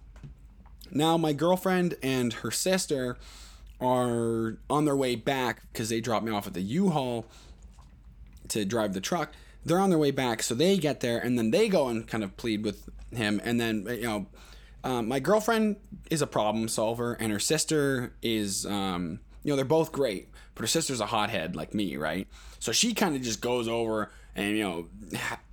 [0.93, 3.17] Now, my girlfriend and her sister
[3.81, 7.27] are on their way back because they dropped me off at the U Haul
[8.49, 9.33] to drive the truck.
[9.65, 12.25] They're on their way back, so they get there and then they go and kind
[12.25, 13.41] of plead with him.
[13.45, 14.27] And then, you know,
[14.83, 15.77] um, my girlfriend
[16.11, 20.63] is a problem solver, and her sister is, um, you know, they're both great, but
[20.63, 22.27] her sister's a hothead like me, right?
[22.59, 24.89] So she kind of just goes over and, you know,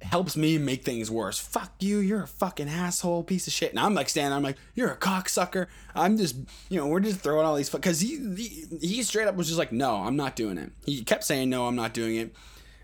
[0.02, 1.40] helps me make things worse.
[1.40, 3.72] Fuck you, you're a fucking asshole, piece of shit.
[3.72, 5.68] And I'm like standing I'm like, you're a cocksucker.
[5.96, 6.36] I'm just,
[6.70, 9.60] you know, we're just throwing all these, because he, he, he straight up was just
[9.60, 10.72] like, no, I'm not doing it.
[10.86, 12.36] He kept saying, no, I'm not doing it.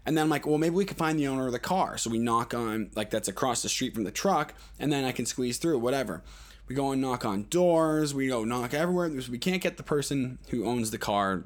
[0.05, 1.97] And then I'm like, well, maybe we could find the owner of the car.
[1.97, 5.13] So we knock on, like, that's across the street from the truck, and then I
[5.13, 6.23] can squeeze through, whatever.
[6.67, 8.13] We go and knock on doors.
[8.13, 9.09] We go knock everywhere.
[9.29, 11.43] We can't get the person who owns the car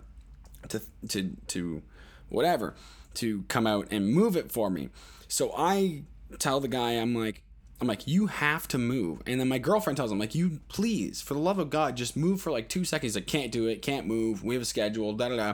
[0.69, 1.81] to, to, to
[2.29, 2.75] whatever,
[3.17, 4.89] to come out and move it for me.
[5.27, 6.03] So I
[6.39, 7.43] tell the guy, I'm like,
[7.79, 9.21] I'm like, you have to move.
[9.27, 12.17] And then my girlfriend tells him, like, you please, for the love of God, just
[12.17, 13.15] move for like two seconds.
[13.15, 14.43] Like, can't do it, can't move.
[14.43, 15.53] We have a schedule, da da da.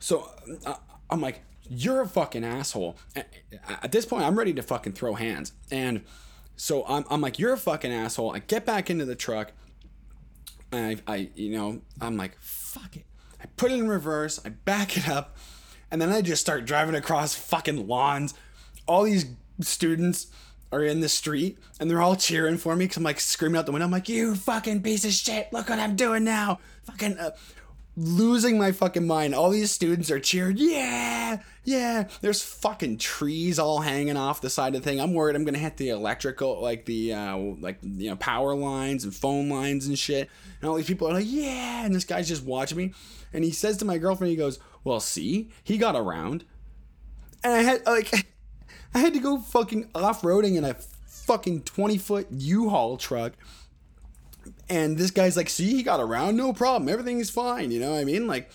[0.00, 0.28] So
[0.66, 0.74] uh,
[1.08, 2.96] I'm like, you're a fucking asshole.
[3.14, 5.52] At this point, I'm ready to fucking throw hands.
[5.70, 6.04] And
[6.56, 8.34] so I'm, I'm like, you're a fucking asshole.
[8.34, 9.52] I get back into the truck.
[10.72, 13.04] And I, I, you know, I'm like, fuck it.
[13.40, 14.40] I put it in reverse.
[14.44, 15.36] I back it up.
[15.90, 18.34] And then I just start driving across fucking lawns.
[18.86, 19.26] All these
[19.60, 20.28] students
[20.72, 23.66] are in the street and they're all cheering for me because I'm like screaming out
[23.66, 23.86] the window.
[23.86, 25.52] I'm like, you fucking piece of shit.
[25.52, 26.60] Look what I'm doing now.
[26.84, 27.18] Fucking.
[27.18, 27.30] Uh,
[27.96, 29.34] losing my fucking mind.
[29.34, 32.08] All these students are cheering, yeah, yeah.
[32.20, 35.00] There's fucking trees all hanging off the side of the thing.
[35.00, 39.04] I'm worried I'm gonna hit the electrical, like the uh, like you know power lines
[39.04, 40.30] and phone lines and shit.
[40.60, 42.94] And all these people are like, yeah, and this guy's just watching me.
[43.32, 46.44] And he says to my girlfriend, he goes, well, see, he got around,
[47.44, 48.12] and I had like,
[48.94, 50.74] I had to go fucking off roading in a
[51.06, 53.34] fucking 20 foot U-Haul truck
[54.68, 57.70] and this guy's like, see, he got around, no problem, Everything's fine.
[57.70, 58.26] You know what I mean?
[58.26, 58.50] Like,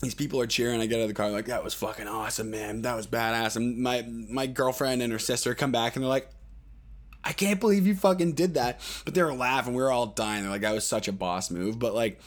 [0.00, 0.80] these people are cheering.
[0.80, 2.82] I get out of the car, like, that was fucking awesome, man.
[2.82, 3.56] That was badass.
[3.56, 6.30] And my my girlfriend and her sister come back and they're like,
[7.22, 8.80] I can't believe you fucking did that.
[9.04, 9.74] But they were laughing.
[9.74, 10.42] We were all dying.
[10.42, 11.78] They're like, that was such a boss move.
[11.78, 12.20] But like,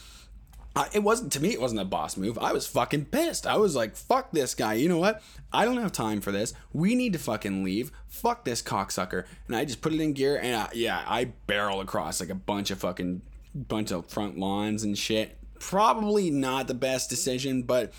[0.76, 1.50] I, it wasn't to me.
[1.50, 2.38] It wasn't a boss move.
[2.40, 3.46] I was fucking pissed.
[3.46, 5.22] I was like, "Fuck this guy." You know what?
[5.52, 6.54] I don't have time for this.
[6.72, 7.92] We need to fucking leave.
[8.08, 9.26] Fuck this cocksucker.
[9.48, 12.36] And I just put it in gear, and I, yeah, I barrel across like a
[12.36, 13.22] bunch of fucking
[13.54, 15.38] bunch of front lawns and shit.
[15.60, 17.94] Probably not the best decision, but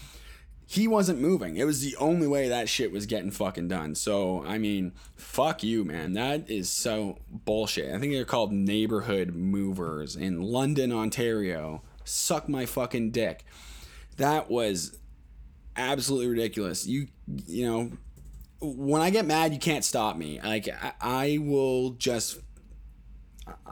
[0.66, 1.56] he wasn't moving.
[1.56, 3.94] It was the only way that shit was getting fucking done.
[3.94, 6.14] So, I mean, fuck you, man.
[6.14, 7.94] That is so bullshit.
[7.94, 13.44] I think they're called neighborhood movers in London, Ontario suck my fucking dick.
[14.16, 14.98] That was
[15.76, 16.86] absolutely ridiculous.
[16.86, 17.08] You
[17.46, 17.90] you know,
[18.60, 20.40] when I get mad, you can't stop me.
[20.42, 22.38] Like I, I will just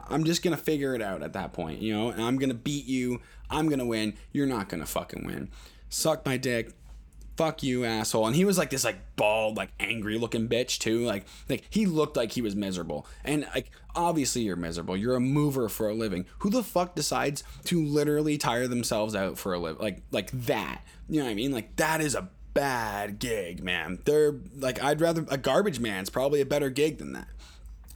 [0.09, 2.85] I'm just gonna figure it out at that point, you know, and I'm gonna beat
[2.85, 3.21] you.
[3.49, 4.15] I'm gonna win.
[4.31, 5.49] You're not gonna fucking win.
[5.89, 6.73] Suck my dick
[7.35, 8.27] fuck you asshole.
[8.27, 11.05] And he was like this like bald like angry looking bitch too.
[11.05, 13.07] Like like he looked like he was miserable.
[13.23, 14.97] And like obviously you're miserable.
[14.97, 16.25] You're a mover for a living.
[16.39, 20.83] Who the fuck decides to literally tire themselves out for a live like like that?
[21.09, 21.51] You know what i mean?
[21.51, 23.99] Like that is a bad gig man.
[24.05, 27.27] They're like i'd rather a garbage man's probably a better gig than that.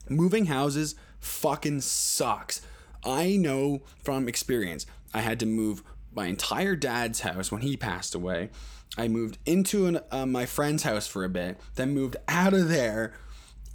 [0.09, 2.61] Moving houses fucking sucks.
[3.03, 5.83] I know from experience i had to move
[6.13, 8.49] my entire dad's house when he passed away
[8.97, 12.67] I moved into an, uh, my friend's house for a bit, then moved out of
[12.67, 13.13] there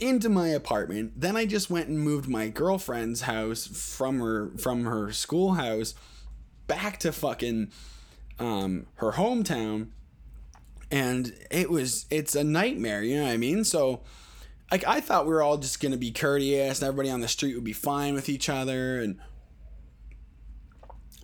[0.00, 1.12] into my apartment.
[1.16, 5.94] Then I just went and moved my girlfriend's house from her from her schoolhouse
[6.66, 7.70] back to fucking
[8.38, 9.88] um, her hometown,
[10.90, 13.02] and it was it's a nightmare.
[13.02, 13.64] You know what I mean?
[13.64, 14.02] So.
[14.70, 17.54] Like I thought we were all just gonna be courteous and everybody on the street
[17.56, 19.18] would be fine with each other and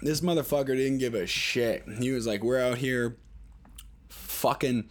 [0.02, 1.82] this motherfucker didn't give a shit.
[1.98, 3.16] He was like, "We're out here
[4.38, 4.88] fucking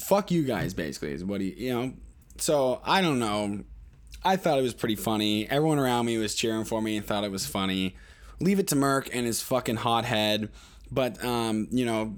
[0.00, 1.92] fuck you guys basically is what he you know?
[2.38, 3.64] So i don't know.
[4.24, 5.48] I thought it was pretty funny.
[5.48, 7.96] Everyone around me was cheering for me and thought it was funny.
[8.40, 10.48] Leave it to merc and his fucking hothead
[10.90, 12.16] but um you know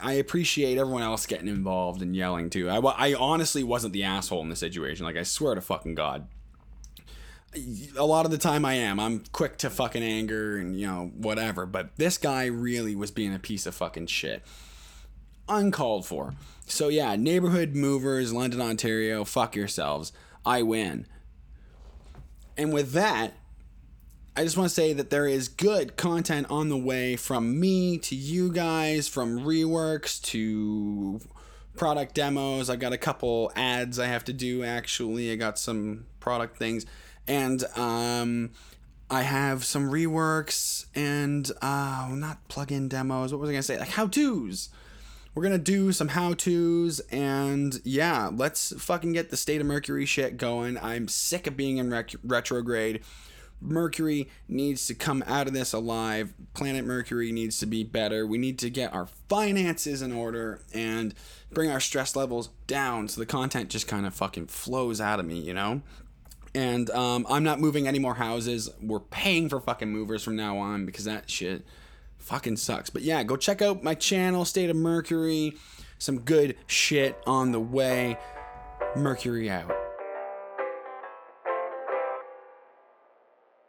[0.00, 2.70] i appreciate everyone else getting involved and yelling too.
[2.70, 5.04] I, I honestly wasn't the asshole in the situation.
[5.04, 6.28] Like i swear to fucking god
[7.96, 9.00] a lot of the time I am.
[9.00, 11.66] I'm quick to fucking anger and, you know, whatever.
[11.66, 14.42] But this guy really was being a piece of fucking shit
[15.48, 16.34] uncalled for.
[16.66, 20.12] So yeah, neighborhood movers, London, Ontario, fuck yourselves.
[20.44, 21.06] I win.
[22.56, 23.34] And with that,
[24.36, 27.98] I just want to say that there is good content on the way from me
[27.98, 31.20] to you guys, from reworks to
[31.76, 32.68] product demos.
[32.68, 35.30] I got a couple ads I have to do actually.
[35.30, 36.86] I got some product things.
[37.28, 38.50] And um
[39.08, 43.32] I have some reworks and uh not plug-in demos.
[43.32, 43.78] What was I to say?
[43.78, 44.70] Like how-tos
[45.36, 50.06] we're gonna do some how to's and yeah, let's fucking get the state of Mercury
[50.06, 50.78] shit going.
[50.78, 53.02] I'm sick of being in rec- retrograde.
[53.60, 56.32] Mercury needs to come out of this alive.
[56.54, 58.26] Planet Mercury needs to be better.
[58.26, 61.14] We need to get our finances in order and
[61.52, 65.26] bring our stress levels down so the content just kind of fucking flows out of
[65.26, 65.82] me, you know?
[66.56, 68.70] And um, I'm not moving any more houses.
[68.80, 71.66] We're paying for fucking movers from now on because that shit
[72.16, 72.88] fucking sucks.
[72.88, 75.52] But yeah, go check out my channel, State of Mercury.
[75.98, 78.16] Some good shit on the way.
[78.96, 79.85] Mercury out.